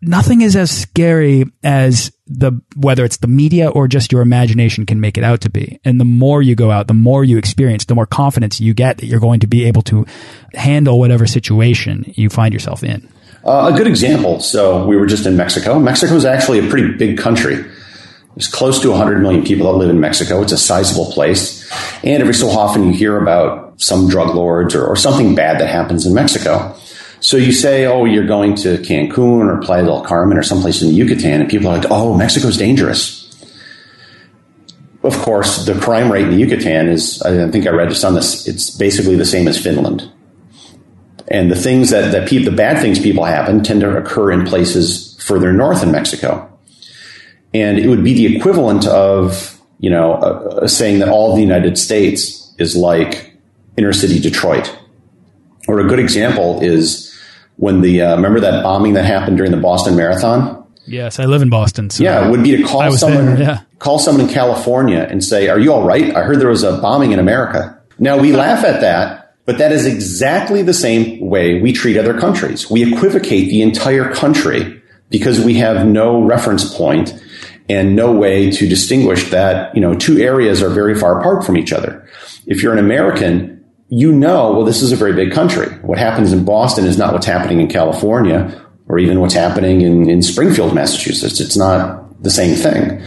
nothing 0.00 0.40
is 0.40 0.56
as 0.56 0.70
scary 0.70 1.44
as 1.62 2.10
the 2.26 2.60
whether 2.76 3.04
it's 3.04 3.18
the 3.18 3.26
media 3.26 3.68
or 3.68 3.88
just 3.88 4.12
your 4.12 4.22
imagination 4.22 4.86
can 4.86 5.00
make 5.00 5.18
it 5.18 5.24
out 5.24 5.40
to 5.42 5.50
be. 5.50 5.80
And 5.84 6.00
the 6.00 6.04
more 6.04 6.42
you 6.42 6.54
go 6.54 6.70
out, 6.70 6.88
the 6.88 6.94
more 6.94 7.24
you 7.24 7.38
experience, 7.38 7.84
the 7.84 7.94
more 7.94 8.06
confidence 8.06 8.60
you 8.60 8.74
get 8.74 8.98
that 8.98 9.06
you're 9.06 9.20
going 9.20 9.40
to 9.40 9.46
be 9.46 9.64
able 9.64 9.82
to 9.82 10.06
handle 10.54 10.98
whatever 10.98 11.26
situation 11.26 12.12
you 12.16 12.28
find 12.28 12.52
yourself 12.52 12.82
in. 12.82 13.08
Uh, 13.44 13.70
a 13.72 13.76
good 13.76 13.86
example. 13.86 14.40
So 14.40 14.86
we 14.86 14.96
were 14.96 15.06
just 15.06 15.26
in 15.26 15.36
Mexico. 15.36 15.78
Mexico 15.78 16.14
is 16.14 16.24
actually 16.24 16.58
a 16.58 16.68
pretty 16.68 16.96
big 16.96 17.18
country. 17.18 17.64
There's 18.34 18.48
close 18.48 18.80
to 18.82 18.90
100 18.90 19.20
million 19.20 19.44
people 19.44 19.70
that 19.72 19.78
live 19.78 19.90
in 19.90 20.00
Mexico. 20.00 20.42
It's 20.42 20.52
a 20.52 20.58
sizable 20.58 21.10
place. 21.12 21.68
And 22.04 22.22
every 22.22 22.34
so 22.34 22.48
often 22.48 22.84
you 22.84 22.92
hear 22.92 23.20
about 23.20 23.80
some 23.80 24.08
drug 24.08 24.34
lords 24.34 24.74
or, 24.74 24.86
or 24.86 24.96
something 24.96 25.34
bad 25.34 25.60
that 25.60 25.68
happens 25.68 26.06
in 26.06 26.14
Mexico. 26.14 26.76
So 27.20 27.36
you 27.36 27.52
say, 27.52 27.86
oh, 27.86 28.04
you're 28.04 28.26
going 28.26 28.54
to 28.56 28.78
Cancun 28.78 29.48
or 29.48 29.60
Playa 29.60 29.84
del 29.84 30.02
Carmen 30.02 30.38
or 30.38 30.42
someplace 30.42 30.82
in 30.82 30.88
the 30.88 30.94
Yucatan, 30.94 31.40
and 31.40 31.50
people 31.50 31.68
are 31.68 31.78
like, 31.78 31.90
oh, 31.90 32.16
Mexico's 32.16 32.56
dangerous. 32.56 33.16
Of 35.02 35.16
course, 35.18 35.64
the 35.64 35.74
crime 35.74 36.10
rate 36.12 36.24
in 36.24 36.30
the 36.30 36.36
Yucatan 36.36 36.88
is, 36.88 37.22
I 37.22 37.50
think 37.50 37.66
I 37.66 37.70
read 37.70 37.88
just 37.88 38.04
on 38.04 38.14
this, 38.14 38.46
it's 38.46 38.70
basically 38.70 39.16
the 39.16 39.24
same 39.24 39.48
as 39.48 39.60
Finland. 39.60 40.10
And 41.28 41.50
the 41.50 41.56
things 41.56 41.90
that, 41.90 42.12
that 42.12 42.28
pe- 42.28 42.44
the 42.44 42.50
bad 42.52 42.80
things 42.80 42.98
people 42.98 43.24
happen 43.24 43.62
tend 43.62 43.80
to 43.82 43.96
occur 43.96 44.32
in 44.32 44.46
places 44.46 45.20
further 45.22 45.52
north 45.52 45.82
in 45.82 45.92
Mexico. 45.92 46.50
And 47.52 47.78
it 47.78 47.88
would 47.88 48.02
be 48.02 48.14
the 48.14 48.36
equivalent 48.36 48.86
of, 48.86 49.60
you 49.78 49.90
know, 49.90 50.14
uh, 50.14 50.60
uh 50.62 50.68
saying 50.68 51.00
that 51.00 51.08
all 51.08 51.30
of 51.30 51.36
the 51.36 51.42
United 51.42 51.78
States 51.78 52.52
is 52.58 52.76
like 52.76 53.34
inner 53.76 53.92
city 53.92 54.18
Detroit. 54.18 54.76
Or 55.66 55.80
a 55.80 55.86
good 55.86 55.98
example 55.98 56.60
is 56.62 57.07
when 57.58 57.82
the 57.82 58.02
uh, 58.02 58.16
remember 58.16 58.40
that 58.40 58.62
bombing 58.62 58.94
that 58.94 59.04
happened 59.04 59.36
during 59.36 59.52
the 59.52 59.58
Boston 59.58 59.96
Marathon. 59.96 60.64
Yes, 60.86 61.18
I 61.18 61.26
live 61.26 61.42
in 61.42 61.50
Boston. 61.50 61.90
So 61.90 62.02
yeah, 62.02 62.26
it 62.26 62.30
would 62.30 62.42
be 62.42 62.56
to 62.56 62.62
call 62.62 62.90
someone, 62.92 63.26
there, 63.26 63.40
yeah. 63.40 63.60
call 63.78 63.98
someone 63.98 64.26
in 64.26 64.32
California 64.32 65.06
and 65.10 65.22
say, 65.22 65.48
"Are 65.48 65.58
you 65.58 65.72
all 65.72 65.84
right? 65.84 66.14
I 66.16 66.22
heard 66.22 66.40
there 66.40 66.48
was 66.48 66.62
a 66.62 66.78
bombing 66.78 67.12
in 67.12 67.18
America." 67.18 67.78
Now 67.98 68.16
we 68.18 68.32
laugh 68.44 68.64
at 68.64 68.80
that, 68.80 69.34
but 69.44 69.58
that 69.58 69.72
is 69.72 69.84
exactly 69.84 70.62
the 70.62 70.72
same 70.72 71.20
way 71.20 71.60
we 71.60 71.72
treat 71.72 71.96
other 71.96 72.18
countries. 72.18 72.70
We 72.70 72.90
equivocate 72.94 73.50
the 73.50 73.60
entire 73.62 74.12
country 74.14 74.80
because 75.10 75.44
we 75.44 75.54
have 75.54 75.86
no 75.86 76.22
reference 76.22 76.74
point 76.76 77.14
and 77.68 77.94
no 77.94 78.12
way 78.12 78.50
to 78.50 78.68
distinguish 78.68 79.30
that, 79.30 79.74
you 79.74 79.80
know, 79.80 79.94
two 79.94 80.18
areas 80.18 80.62
are 80.62 80.70
very 80.70 80.94
far 80.94 81.20
apart 81.20 81.44
from 81.44 81.56
each 81.56 81.72
other. 81.72 82.06
If 82.46 82.62
you're 82.62 82.72
an 82.72 82.78
American, 82.78 83.57
you 83.88 84.12
know, 84.12 84.52
well, 84.52 84.64
this 84.64 84.82
is 84.82 84.92
a 84.92 84.96
very 84.96 85.14
big 85.14 85.32
country. 85.32 85.68
What 85.80 85.98
happens 85.98 86.32
in 86.32 86.44
Boston 86.44 86.84
is 86.84 86.98
not 86.98 87.12
what's 87.12 87.26
happening 87.26 87.60
in 87.60 87.68
California 87.68 88.64
or 88.86 88.98
even 88.98 89.20
what's 89.20 89.34
happening 89.34 89.80
in, 89.80 90.08
in 90.08 90.22
Springfield, 90.22 90.74
Massachusetts. 90.74 91.40
It's 91.40 91.56
not 91.56 92.22
the 92.22 92.30
same 92.30 92.54
thing. 92.54 93.02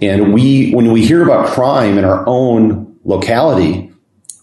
And 0.00 0.32
we, 0.32 0.72
when 0.72 0.92
we 0.92 1.04
hear 1.04 1.22
about 1.22 1.48
crime 1.48 1.98
in 1.98 2.04
our 2.04 2.26
own 2.26 2.96
locality, 3.04 3.92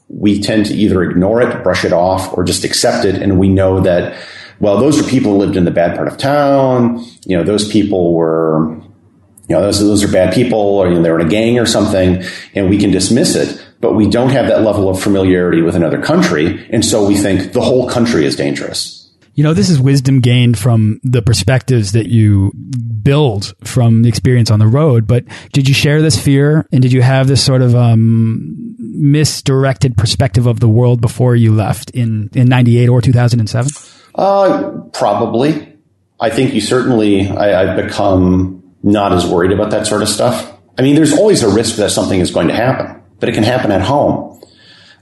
we 0.08 0.42
tend 0.42 0.68
to 0.68 0.74
either 0.74 1.02
ignore 1.04 1.42
it, 1.42 1.64
brush 1.64 1.86
it 1.86 1.94
off, 1.94 2.38
or 2.38 2.44
just 2.44 2.64
accept 2.64 3.06
it. 3.06 3.16
And 3.16 3.40
we 3.40 3.48
know 3.48 3.80
that, 3.82 4.22
well, 4.60 4.78
those 4.78 5.00
are 5.00 5.10
people 5.10 5.34
who 5.34 5.38
lived 5.40 5.56
in 5.56 5.66
the 5.66 5.72
bad 5.72 5.96
part 5.96 6.08
of 6.08 6.18
town. 6.18 7.04
You 7.26 7.38
know, 7.38 7.44
those 7.44 7.68
people 7.72 8.14
were, 8.14 8.76
you 9.48 9.56
know, 9.56 9.62
those, 9.62 9.80
those 9.80 10.04
are 10.04 10.12
bad 10.12 10.34
people 10.34 10.60
or 10.60 10.88
you 10.90 10.96
know, 10.96 11.02
they're 11.02 11.20
in 11.20 11.26
a 11.26 11.30
gang 11.30 11.58
or 11.58 11.66
something, 11.66 12.24
and 12.54 12.70
we 12.70 12.78
can 12.78 12.92
dismiss 12.92 13.36
it. 13.36 13.61
But 13.82 13.94
we 13.96 14.10
don't 14.10 14.30
have 14.30 14.48
that 14.48 14.62
level 14.62 14.90
of 14.90 15.02
familiarity 15.02 15.62
with 15.62 15.76
another 15.76 16.02
country. 16.02 16.68
And 16.72 16.86
so 16.86 17.06
we 17.06 17.18
think 17.18 17.54
the 17.54 17.62
whole 17.62 17.90
country 17.90 18.26
is 18.26 18.36
dangerous. 18.36 19.00
You 19.34 19.44
know, 19.44 19.54
this 19.54 19.70
is 19.70 19.80
wisdom 19.80 20.20
gained 20.20 20.60
from 20.60 21.00
the 21.04 21.22
perspectives 21.22 21.94
that 21.94 22.08
you 22.08 22.52
build 23.02 23.54
from 23.64 24.04
the 24.04 24.10
experience 24.10 24.52
on 24.52 24.60
the 24.60 24.68
road. 24.68 25.08
But 25.08 25.26
did 25.52 25.68
you 25.68 25.74
share 25.74 26.02
this 26.02 26.22
fear 26.22 26.68
and 26.72 26.82
did 26.82 26.92
you 26.92 27.02
have 27.02 27.28
this 27.28 27.44
sort 27.44 27.62
of 27.62 27.74
um, 27.74 28.76
misdirected 28.78 29.98
perspective 29.98 30.48
of 30.48 30.60
the 30.60 30.68
world 30.68 31.02
before 31.02 31.36
you 31.36 31.54
left 31.54 31.92
in, 31.92 32.30
in 32.34 32.48
98 32.50 32.90
or 32.90 33.02
2007? 33.02 33.72
Uh, 34.14 34.72
probably. 34.94 35.78
I 36.20 36.30
think 36.30 36.54
you 36.54 36.62
certainly, 36.62 37.28
I, 37.30 37.62
I've 37.62 37.88
become 37.88 38.62
not 38.84 39.14
as 39.14 39.26
worried 39.26 39.52
about 39.52 39.72
that 39.72 39.88
sort 39.88 40.02
of 40.02 40.10
stuff. 40.10 40.58
I 40.78 40.84
mean, 40.84 40.96
there's 40.96 41.14
always 41.14 41.44
a 41.44 41.50
risk 41.50 41.78
that 41.78 41.92
something 41.92 42.20
is 42.20 42.32
going 42.32 42.48
to 42.48 42.56
happen, 42.56 43.01
but 43.22 43.30
it 43.30 43.36
can 43.36 43.44
happen 43.44 43.72
at 43.72 43.82
home. 43.82 44.42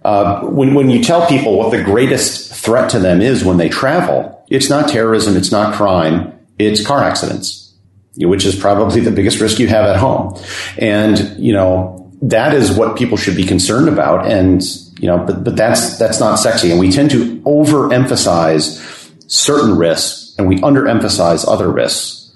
Uh, 0.06 0.42
when, 0.44 0.76
when 0.76 0.92
you 0.92 1.04
tell 1.04 1.26
people 1.28 1.58
what 1.58 1.72
the 1.72 1.84
greatest 1.84 2.54
threat 2.54 2.92
to 2.92 3.00
them 3.00 3.22
is 3.22 3.44
when 3.44 3.58
they 3.58 3.70
travel, 3.70 4.46
it's 4.50 4.70
not 4.70 4.88
terrorism, 4.88 5.36
it's 5.36 5.52
not 5.52 5.74
crime, 5.74 6.40
it's 6.60 6.86
car 6.86 7.04
accidents, 7.04 7.74
which 8.16 8.46
is 8.46 8.56
probably 8.56 9.02
the 9.02 9.12
biggest 9.12 9.40
risk 9.40 9.58
you 9.58 9.68
have 9.68 9.86
at 9.86 9.98
home. 9.98 10.38
And, 10.78 11.38
you 11.40 11.54
know, 11.54 12.12
that 12.22 12.54
is 12.54 12.72
what 12.72 12.98
people 12.98 13.18
should 13.18 13.36
be 13.36 13.46
concerned 13.46 13.88
about. 13.90 14.30
And, 14.30 14.62
you 15.00 15.08
know, 15.08 15.18
but, 15.26 15.44
but 15.44 15.56
that's, 15.56 15.98
that's 15.98 16.20
not 16.20 16.36
sexy. 16.36 16.72
And 16.72 16.80
we 16.80 16.92
tend 16.92 17.12
to 17.12 17.40
overemphasize 17.42 19.32
certain 19.32 19.78
risks 19.78 20.36
and 20.38 20.48
we 20.48 20.58
underemphasize 20.58 21.48
other 21.48 21.72
risks. 21.72 22.36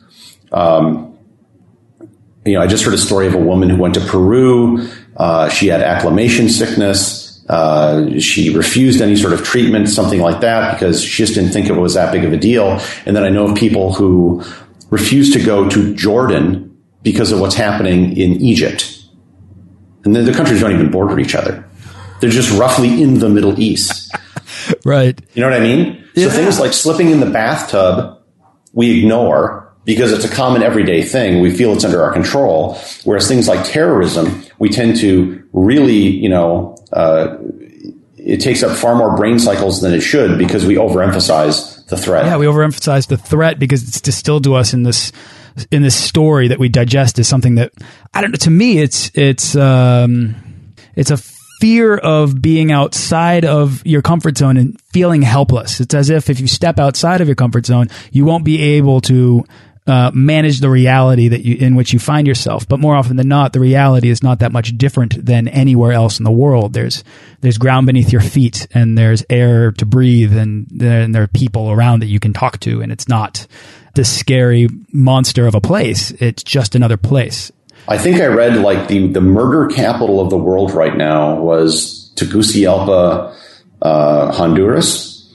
Um, 0.52 1.18
you 2.46 2.54
know, 2.54 2.62
I 2.62 2.68
just 2.68 2.84
heard 2.84 2.94
a 2.94 2.98
story 2.98 3.28
of 3.28 3.36
a 3.36 3.40
woman 3.40 3.70
who 3.70 3.78
went 3.78 3.94
to 3.96 4.02
Peru. 4.02 4.90
Uh, 5.16 5.50
she 5.50 5.68
had 5.68 5.82
acclimation 5.82 6.50
sickness 6.50 7.24
uh, 7.50 8.20
she 8.20 8.56
refused 8.56 9.02
any 9.02 9.16
sort 9.16 9.34
of 9.34 9.44
treatment, 9.44 9.90
something 9.90 10.20
like 10.20 10.42
that, 10.42 10.74
because 10.74 11.04
she 11.04 11.24
just 11.24 11.36
didn't 11.36 11.52
think 11.52 11.68
it 11.68 11.74
was 11.74 11.94
that 11.96 12.12
big 12.12 12.24
of 12.24 12.32
a 12.32 12.38
deal. 12.38 12.80
And 13.06 13.16
then 13.16 13.24
I 13.24 13.30
know 13.30 13.48
of 13.48 13.58
people 13.58 13.94
who 13.94 14.44
refuse 14.90 15.34
to 15.34 15.44
go 15.44 15.70
to 15.70 15.94
Jordan 15.96 16.70
because 17.02 17.32
of 17.32 17.40
what's 17.40 17.56
happening 17.56 18.16
in 18.16 18.34
Egypt. 18.42 19.04
And 20.06 20.16
the, 20.16 20.22
the 20.22 20.34
countries 20.34 20.62
don't 20.62 20.72
even 20.72 20.92
border 20.92 21.20
each 21.20 21.36
other. 21.36 21.68
They're 22.22 22.30
just 22.30 22.58
roughly 22.58 23.02
in 23.02 23.20
the 23.20 23.30
Middle 23.30 23.60
East. 23.60 24.16
right. 24.86 25.20
You 25.34 25.42
know 25.42 25.50
what 25.50 25.60
I 25.60 25.64
mean? 25.64 26.06
Yeah. 26.16 26.30
So 26.30 26.36
things 26.36 26.60
like 26.60 26.72
slipping 26.72 27.10
in 27.10 27.20
the 27.20 27.30
bathtub, 27.30 28.22
we 28.72 29.00
ignore 29.00 29.63
because 29.86 30.12
it's 30.12 30.26
a 30.26 30.34
common 30.34 30.64
everyday 30.64 31.04
thing. 31.04 31.42
We 31.42 31.52
feel 31.52 31.74
it's 31.74 31.84
under 31.84 32.02
our 32.02 32.14
control. 32.14 32.80
Whereas 33.04 33.28
things 33.28 33.48
like 33.48 33.66
terrorism, 33.66 34.44
we 34.60 34.70
tend 34.70 34.98
to 34.98 35.44
really, 35.52 36.08
you 36.08 36.30
know, 36.30 36.78
uh, 36.92 37.38
it 38.18 38.38
takes 38.38 38.64
up 38.64 38.78
far 38.78 38.96
more 38.96 39.16
brain 39.18 39.40
cycles 39.40 39.82
than 39.82 39.94
it 39.94 40.02
should 40.02 40.38
because 40.38 40.66
we 40.66 40.76
overemphasize 40.76 41.86
the 41.88 41.98
threat. 41.98 42.26
Yeah, 42.26 42.38
we 42.38 42.46
overemphasize 42.46 43.08
the 43.08 43.18
threat 43.18 43.60
because 43.60 43.84
it's 43.88 44.00
distilled 44.00 44.46
to 44.46 44.56
us 44.56 44.74
in 44.74 44.84
this 44.84 45.12
in 45.70 45.84
this 45.84 45.96
story 45.96 46.48
that 46.48 46.58
we 46.58 46.68
digest 46.70 47.20
is 47.20 47.28
something 47.28 47.56
that 47.56 47.74
I 48.14 48.22
don't 48.22 48.32
know. 48.32 48.38
To 48.38 48.50
me, 48.50 48.80
it's 48.80 49.12
it's 49.14 49.56
um, 49.56 50.36
it's 50.96 51.12
a 51.12 51.18
fear 51.60 51.96
of 51.96 52.42
being 52.42 52.72
outside 52.72 53.46
of 53.46 53.86
your 53.86 54.02
comfort 54.02 54.38
zone 54.38 54.58
and 54.58 54.80
feeling 54.92 55.22
helpless. 55.22 55.80
It's 55.80 55.94
as 55.94 56.10
if 56.10 56.30
if 56.30 56.40
you 56.40 56.48
step 56.48 56.80
outside 56.80 57.22
of 57.22 57.28
your 57.28 57.36
comfort 57.36 57.66
zone, 57.66 57.90
you 58.12 58.26
won't 58.26 58.46
be 58.46 58.62
able 58.62 59.02
to 59.02 59.46
uh, 59.86 60.12
manage 60.14 60.60
the 60.60 60.70
reality 60.70 61.28
that 61.28 61.42
you 61.42 61.58
in 61.58 61.76
which 61.76 61.92
you 61.92 62.00
find 62.00 62.26
yourself. 62.26 62.68
But 62.68 62.80
more 62.80 62.96
often 62.96 63.18
than 63.18 63.28
not, 63.28 63.54
the 63.54 63.60
reality 63.60 64.10
is 64.10 64.24
not 64.24 64.40
that 64.40 64.52
much 64.52 64.78
different 64.78 65.26
than 65.26 65.48
anywhere 65.48 65.92
else 65.92 66.20
in 66.20 66.24
the 66.24 66.32
world. 66.32 66.74
There's 66.74 67.04
there's 67.42 67.58
ground 67.58 67.88
beneath 67.88 68.12
your 68.12 68.22
feet, 68.22 68.68
and 68.74 68.98
there's 68.98 69.26
air 69.30 69.72
to 69.74 69.86
breathe, 69.86 70.38
and, 70.38 70.68
and 70.82 71.14
there 71.14 71.24
are 71.24 71.28
people 71.28 71.70
around 71.70 72.00
that 72.00 72.08
you 72.08 72.20
can 72.20 72.34
talk 72.34 72.60
to, 72.62 72.82
and 72.82 72.92
it's 72.92 73.10
not 73.10 73.46
this 73.94 74.12
scary 74.12 74.70
monster 74.92 75.48
of 75.48 75.56
a 75.56 75.62
place. 75.62 76.12
It's 76.12 76.44
just 76.44 76.76
another 76.76 76.98
place. 76.98 77.52
I 77.88 77.98
think 77.98 78.22
I 78.22 78.28
read 78.28 78.58
like 78.58 78.88
the 78.88 79.08
the 79.08 79.22
murder 79.22 79.68
capital 79.68 80.22
of 80.22 80.30
the 80.30 80.38
world 80.38 80.72
right 80.72 80.96
now 80.96 81.42
was 81.42 82.14
Tegucigalpa, 82.16 83.36
uh, 83.82 84.32
Honduras, 84.32 85.30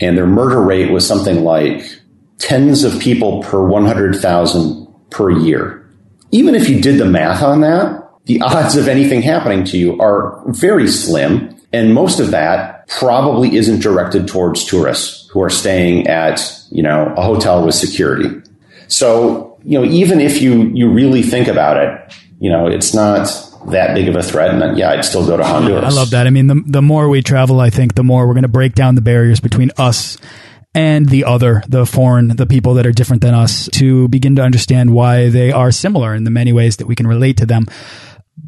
and 0.00 0.18
their 0.18 0.26
murder 0.26 0.60
rate 0.60 0.90
was 0.90 1.06
something 1.06 1.44
like 1.44 1.99
tens 2.40 2.82
of 2.82 3.00
people 3.00 3.42
per 3.42 3.64
100,000 3.64 4.88
per 5.10 5.30
year. 5.30 5.88
Even 6.32 6.54
if 6.54 6.68
you 6.68 6.80
did 6.80 6.98
the 6.98 7.04
math 7.04 7.42
on 7.42 7.60
that, 7.60 8.08
the 8.24 8.40
odds 8.40 8.76
of 8.76 8.88
anything 8.88 9.22
happening 9.22 9.64
to 9.64 9.78
you 9.78 10.00
are 10.00 10.42
very 10.46 10.88
slim. 10.88 11.56
And 11.72 11.94
most 11.94 12.18
of 12.18 12.32
that 12.32 12.88
probably 12.88 13.56
isn't 13.56 13.80
directed 13.80 14.26
towards 14.26 14.64
tourists 14.64 15.28
who 15.30 15.42
are 15.42 15.50
staying 15.50 16.08
at, 16.08 16.40
you 16.70 16.82
know, 16.82 17.14
a 17.16 17.22
hotel 17.22 17.64
with 17.64 17.74
security. 17.74 18.40
So, 18.88 19.58
you 19.62 19.78
know, 19.78 19.84
even 19.84 20.20
if 20.20 20.42
you, 20.42 20.64
you 20.74 20.90
really 20.90 21.22
think 21.22 21.46
about 21.46 21.76
it, 21.76 22.14
you 22.40 22.50
know, 22.50 22.66
it's 22.66 22.94
not 22.94 23.28
that 23.68 23.94
big 23.94 24.08
of 24.08 24.16
a 24.16 24.22
threat. 24.22 24.50
And 24.50 24.62
then, 24.62 24.76
yeah, 24.76 24.90
I'd 24.90 25.04
still 25.04 25.26
go 25.26 25.36
to 25.36 25.44
Honduras. 25.44 25.84
I 25.84 25.96
love 25.96 26.10
that. 26.10 26.26
I 26.26 26.30
mean, 26.30 26.46
the, 26.46 26.62
the 26.66 26.82
more 26.82 27.08
we 27.08 27.22
travel, 27.22 27.60
I 27.60 27.70
think 27.70 27.94
the 27.94 28.02
more 28.02 28.26
we're 28.26 28.34
going 28.34 28.42
to 28.42 28.48
break 28.48 28.74
down 28.74 28.94
the 28.94 29.02
barriers 29.02 29.40
between 29.40 29.70
us 29.76 30.16
and 30.74 31.08
the 31.08 31.24
other, 31.24 31.62
the 31.68 31.84
foreign, 31.84 32.28
the 32.28 32.46
people 32.46 32.74
that 32.74 32.86
are 32.86 32.92
different 32.92 33.22
than 33.22 33.34
us 33.34 33.68
to 33.72 34.08
begin 34.08 34.36
to 34.36 34.42
understand 34.42 34.94
why 34.94 35.28
they 35.28 35.50
are 35.50 35.72
similar 35.72 36.14
in 36.14 36.24
the 36.24 36.30
many 36.30 36.52
ways 36.52 36.76
that 36.76 36.86
we 36.86 36.94
can 36.94 37.06
relate 37.06 37.38
to 37.38 37.46
them. 37.46 37.66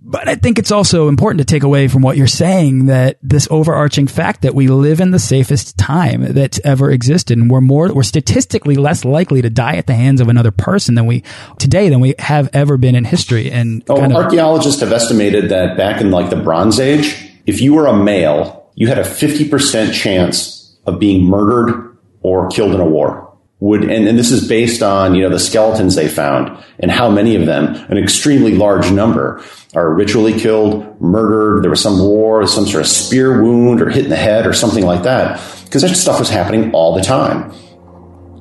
But 0.04 0.28
I 0.28 0.36
think 0.36 0.58
it's 0.58 0.70
also 0.70 1.08
important 1.08 1.40
to 1.40 1.44
take 1.44 1.64
away 1.64 1.88
from 1.88 2.02
what 2.02 2.16
you're 2.16 2.26
saying 2.26 2.86
that 2.86 3.18
this 3.22 3.48
overarching 3.50 4.06
fact 4.06 4.42
that 4.42 4.54
we 4.54 4.68
live 4.68 5.00
in 5.00 5.10
the 5.10 5.18
safest 5.18 5.76
time 5.76 6.32
that's 6.32 6.60
ever 6.64 6.90
existed 6.90 7.36
and 7.38 7.50
we're 7.50 7.60
more, 7.60 7.92
we're 7.92 8.02
statistically 8.02 8.76
less 8.76 9.04
likely 9.04 9.42
to 9.42 9.50
die 9.50 9.76
at 9.76 9.86
the 9.86 9.94
hands 9.94 10.20
of 10.20 10.28
another 10.28 10.50
person 10.50 10.94
than 10.94 11.06
we 11.06 11.22
today 11.58 11.88
than 11.88 12.00
we 12.00 12.14
have 12.18 12.48
ever 12.52 12.76
been 12.76 12.94
in 12.94 13.04
history. 13.04 13.50
And 13.50 13.82
oh, 13.88 13.96
kind 13.96 14.12
of, 14.12 14.24
archaeologists 14.24 14.80
have 14.80 14.92
estimated 14.92 15.50
that 15.50 15.76
back 15.76 16.00
in 16.00 16.10
like 16.10 16.30
the 16.30 16.36
Bronze 16.36 16.80
Age, 16.80 17.30
if 17.44 17.60
you 17.60 17.74
were 17.74 17.86
a 17.86 17.96
male, 17.96 18.70
you 18.74 18.86
had 18.86 18.98
a 18.98 19.04
50% 19.04 19.92
chance 19.92 20.78
of 20.86 20.98
being 20.98 21.24
murdered 21.24 21.91
or 22.22 22.48
killed 22.48 22.74
in 22.74 22.80
a 22.80 22.84
war. 22.84 23.28
Would, 23.60 23.84
and, 23.84 24.08
and 24.08 24.18
this 24.18 24.32
is 24.32 24.48
based 24.48 24.82
on, 24.82 25.14
you 25.14 25.22
know, 25.22 25.28
the 25.28 25.38
skeletons 25.38 25.94
they 25.94 26.08
found 26.08 26.60
and 26.80 26.90
how 26.90 27.08
many 27.08 27.36
of 27.36 27.46
them, 27.46 27.76
an 27.90 27.96
extremely 27.96 28.56
large 28.56 28.90
number, 28.90 29.40
are 29.74 29.94
ritually 29.94 30.38
killed, 30.38 31.00
murdered. 31.00 31.62
There 31.62 31.70
was 31.70 31.80
some 31.80 32.00
war, 32.00 32.44
some 32.48 32.66
sort 32.66 32.80
of 32.80 32.88
spear 32.88 33.40
wound 33.40 33.80
or 33.80 33.88
hit 33.88 34.04
in 34.04 34.10
the 34.10 34.16
head 34.16 34.48
or 34.48 34.52
something 34.52 34.84
like 34.84 35.04
that. 35.04 35.40
Because 35.64 35.82
that 35.82 35.94
stuff 35.94 36.18
was 36.18 36.28
happening 36.28 36.72
all 36.72 36.96
the 36.96 37.02
time. 37.02 37.52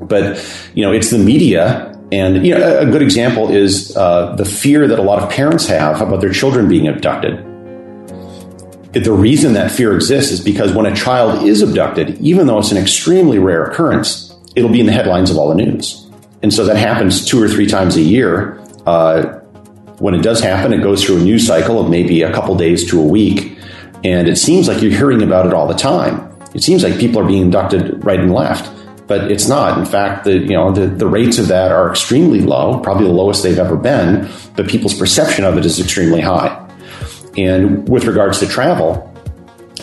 But, 0.02 0.44
you 0.74 0.84
know, 0.84 0.92
it's 0.92 1.12
the 1.12 1.20
media 1.20 1.88
and 2.12 2.46
you 2.46 2.54
know, 2.54 2.80
a 2.80 2.86
good 2.86 3.02
example 3.02 3.50
is 3.52 3.96
uh, 3.96 4.36
the 4.36 4.44
fear 4.44 4.88
that 4.88 5.00
a 5.00 5.02
lot 5.02 5.24
of 5.24 5.30
parents 5.30 5.68
have 5.68 6.02
about 6.02 6.20
their 6.20 6.34
children 6.34 6.68
being 6.68 6.88
abducted 6.88 7.51
the 8.94 9.14
reason 9.14 9.54
that 9.54 9.72
fear 9.72 9.96
exists 9.96 10.32
is 10.32 10.42
because 10.42 10.74
when 10.74 10.86
a 10.86 10.96
child 10.96 11.44
is 11.48 11.62
abducted, 11.62 12.20
even 12.20 12.48
though 12.48 12.60
it's 12.60 12.72
an 12.72 12.78
extremely 12.78 13.40
rare 13.40 13.64
occurrence, 13.64 14.36
it'll 14.56 14.72
be 14.72 14.82
in 14.82 14.86
the 14.86 14.92
headlines 14.92 15.32
of 15.32 15.38
all 15.38 15.50
the 15.50 15.56
news. 15.56 16.10
And 16.44 16.54
so 16.54 16.66
that 16.66 16.78
happens 16.78 17.26
two 17.26 17.42
or 17.42 17.48
three 17.48 17.68
times 17.68 17.96
a 17.96 18.02
year. 18.02 18.60
Uh, 18.86 19.40
when 20.00 20.14
it 20.14 20.24
does 20.24 20.42
happen, 20.42 20.74
it 20.74 20.82
goes 20.82 21.06
through 21.06 21.18
a 21.18 21.24
news 21.24 21.46
cycle 21.46 21.80
of 21.80 21.90
maybe 21.90 22.24
a 22.24 22.34
couple 22.34 22.56
days 22.56 22.90
to 22.90 23.00
a 23.00 23.06
week. 23.06 23.58
And 24.04 24.28
it 24.28 24.38
seems 24.38 24.68
like 24.68 24.82
you're 24.82 24.92
hearing 24.92 25.22
about 25.22 25.46
it 25.46 25.54
all 25.54 25.68
the 25.68 25.76
time. 25.76 26.28
It 26.54 26.64
seems 26.64 26.84
like 26.84 27.00
people 27.00 27.22
are 27.22 27.28
being 27.28 27.46
abducted 27.46 28.04
right 28.04 28.20
and 28.20 28.34
left, 28.34 28.70
but 29.08 29.32
it's 29.32 29.48
not. 29.48 29.78
In 29.78 29.86
fact, 29.86 30.26
the, 30.26 30.40
you 30.40 30.50
know, 30.50 30.72
the, 30.72 30.88
the 30.88 31.08
rates 31.08 31.38
of 31.38 31.48
that 31.50 31.72
are 31.72 31.90
extremely 31.90 32.42
low, 32.42 32.80
probably 32.80 33.06
the 33.06 33.14
lowest 33.14 33.44
they've 33.44 33.60
ever 33.60 33.78
been, 33.78 34.30
but 34.56 34.68
people's 34.68 34.98
perception 34.98 35.46
of 35.46 35.58
it 35.58 35.66
is 35.66 35.80
extremely 35.80 36.20
high. 36.20 36.61
And 37.38 37.88
with 37.88 38.06
regards 38.06 38.40
to 38.40 38.48
travel, 38.48 39.08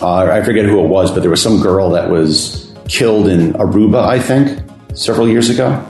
uh, 0.01 0.25
I 0.25 0.43
forget 0.43 0.65
who 0.65 0.85
it 0.85 0.89
was, 0.89 1.11
but 1.11 1.21
there 1.21 1.31
was 1.31 1.43
some 1.43 1.61
girl 1.61 1.91
that 1.91 2.11
was 2.11 2.73
killed 2.89 3.29
in 3.29 3.53
Aruba, 3.55 4.05
I 4.05 4.19
think, 4.19 4.61
several 4.95 5.29
years 5.29 5.51
ago. 5.51 5.85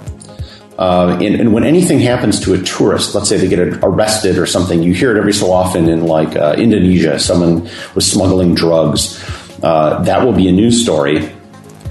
Uh, 0.79 1.19
and, 1.21 1.35
and, 1.35 1.53
when 1.53 1.65
anything 1.65 1.99
happens 1.99 2.39
to 2.39 2.55
a 2.55 2.59
tourist, 2.59 3.13
let's 3.13 3.29
say 3.29 3.37
they 3.37 3.49
get 3.49 3.59
arrested 3.83 4.39
or 4.39 4.47
something, 4.47 4.81
you 4.81 4.95
hear 4.95 5.11
it 5.11 5.19
every 5.19 5.33
so 5.33 5.51
often 5.51 5.89
in 5.89 6.05
like 6.05 6.37
uh, 6.37 6.55
Indonesia, 6.57 7.19
someone 7.19 7.69
was 7.97 8.09
smuggling 8.09 8.55
drugs. 8.55 9.21
uh, 9.65 10.01
that 10.05 10.25
will 10.25 10.33
be 10.33 10.47
a 10.47 10.53
news 10.53 10.81
story. 10.81 11.33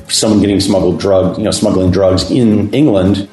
Someone 0.08 0.39
getting 0.39 0.62
smuggled 0.62 1.01
drug, 1.01 1.38
you 1.38 1.43
know, 1.43 1.51
smuggling 1.51 1.91
drugs 1.91 2.32
in 2.32 2.73
England 2.73 3.27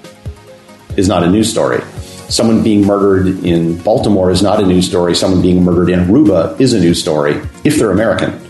is 0.96 1.06
not 1.06 1.22
a 1.22 1.30
news 1.30 1.48
story. 1.48 1.80
Someone 2.28 2.62
being 2.62 2.86
murdered 2.86 3.44
in 3.44 3.78
Baltimore 3.82 4.30
is 4.30 4.42
not 4.42 4.62
a 4.62 4.66
news 4.66 4.86
story. 4.86 5.14
Someone 5.14 5.42
being 5.42 5.62
murdered 5.62 5.90
in 5.90 6.00
Aruba 6.00 6.58
is 6.60 6.72
a 6.72 6.80
news 6.80 7.00
story 7.00 7.40
if 7.64 7.76
they're 7.76 7.90
American. 7.90 8.40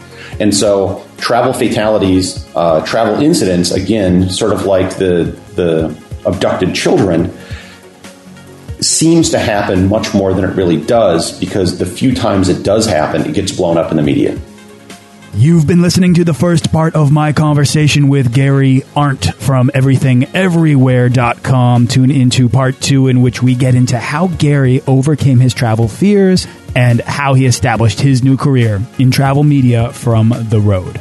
And 0.40 0.54
so, 0.54 1.06
travel 1.18 1.52
fatalities, 1.52 2.46
uh, 2.56 2.84
travel 2.84 3.22
incidents, 3.22 3.70
again, 3.70 4.30
sort 4.30 4.52
of 4.52 4.66
like 4.66 4.96
the 4.96 5.36
the 5.54 5.96
abducted 6.26 6.74
children, 6.74 7.32
seems 8.80 9.30
to 9.30 9.38
happen 9.38 9.88
much 9.88 10.12
more 10.14 10.34
than 10.34 10.44
it 10.44 10.54
really 10.54 10.76
does 10.84 11.38
because 11.38 11.78
the 11.78 11.86
few 11.86 12.14
times 12.14 12.48
it 12.48 12.62
does 12.62 12.86
happen, 12.86 13.22
it 13.22 13.34
gets 13.34 13.52
blown 13.52 13.78
up 13.78 13.90
in 13.90 13.96
the 13.96 14.02
media. 14.02 14.38
You've 15.36 15.66
been 15.66 15.82
listening 15.82 16.14
to 16.14 16.24
the 16.24 16.32
first 16.32 16.70
part 16.70 16.94
of 16.94 17.10
my 17.10 17.32
conversation 17.32 18.06
with 18.08 18.32
Gary 18.32 18.84
Arndt 18.94 19.34
from 19.34 19.68
everythingeverywhere.com. 19.74 21.88
Tune 21.88 22.12
into 22.12 22.48
part 22.48 22.80
two, 22.80 23.08
in 23.08 23.20
which 23.20 23.42
we 23.42 23.56
get 23.56 23.74
into 23.74 23.98
how 23.98 24.28
Gary 24.28 24.80
overcame 24.86 25.40
his 25.40 25.52
travel 25.52 25.88
fears 25.88 26.46
and 26.76 27.00
how 27.00 27.34
he 27.34 27.46
established 27.46 28.00
his 28.00 28.22
new 28.22 28.36
career 28.36 28.80
in 29.00 29.10
travel 29.10 29.42
media 29.42 29.92
from 29.92 30.32
the 30.50 30.60
road. 30.60 31.00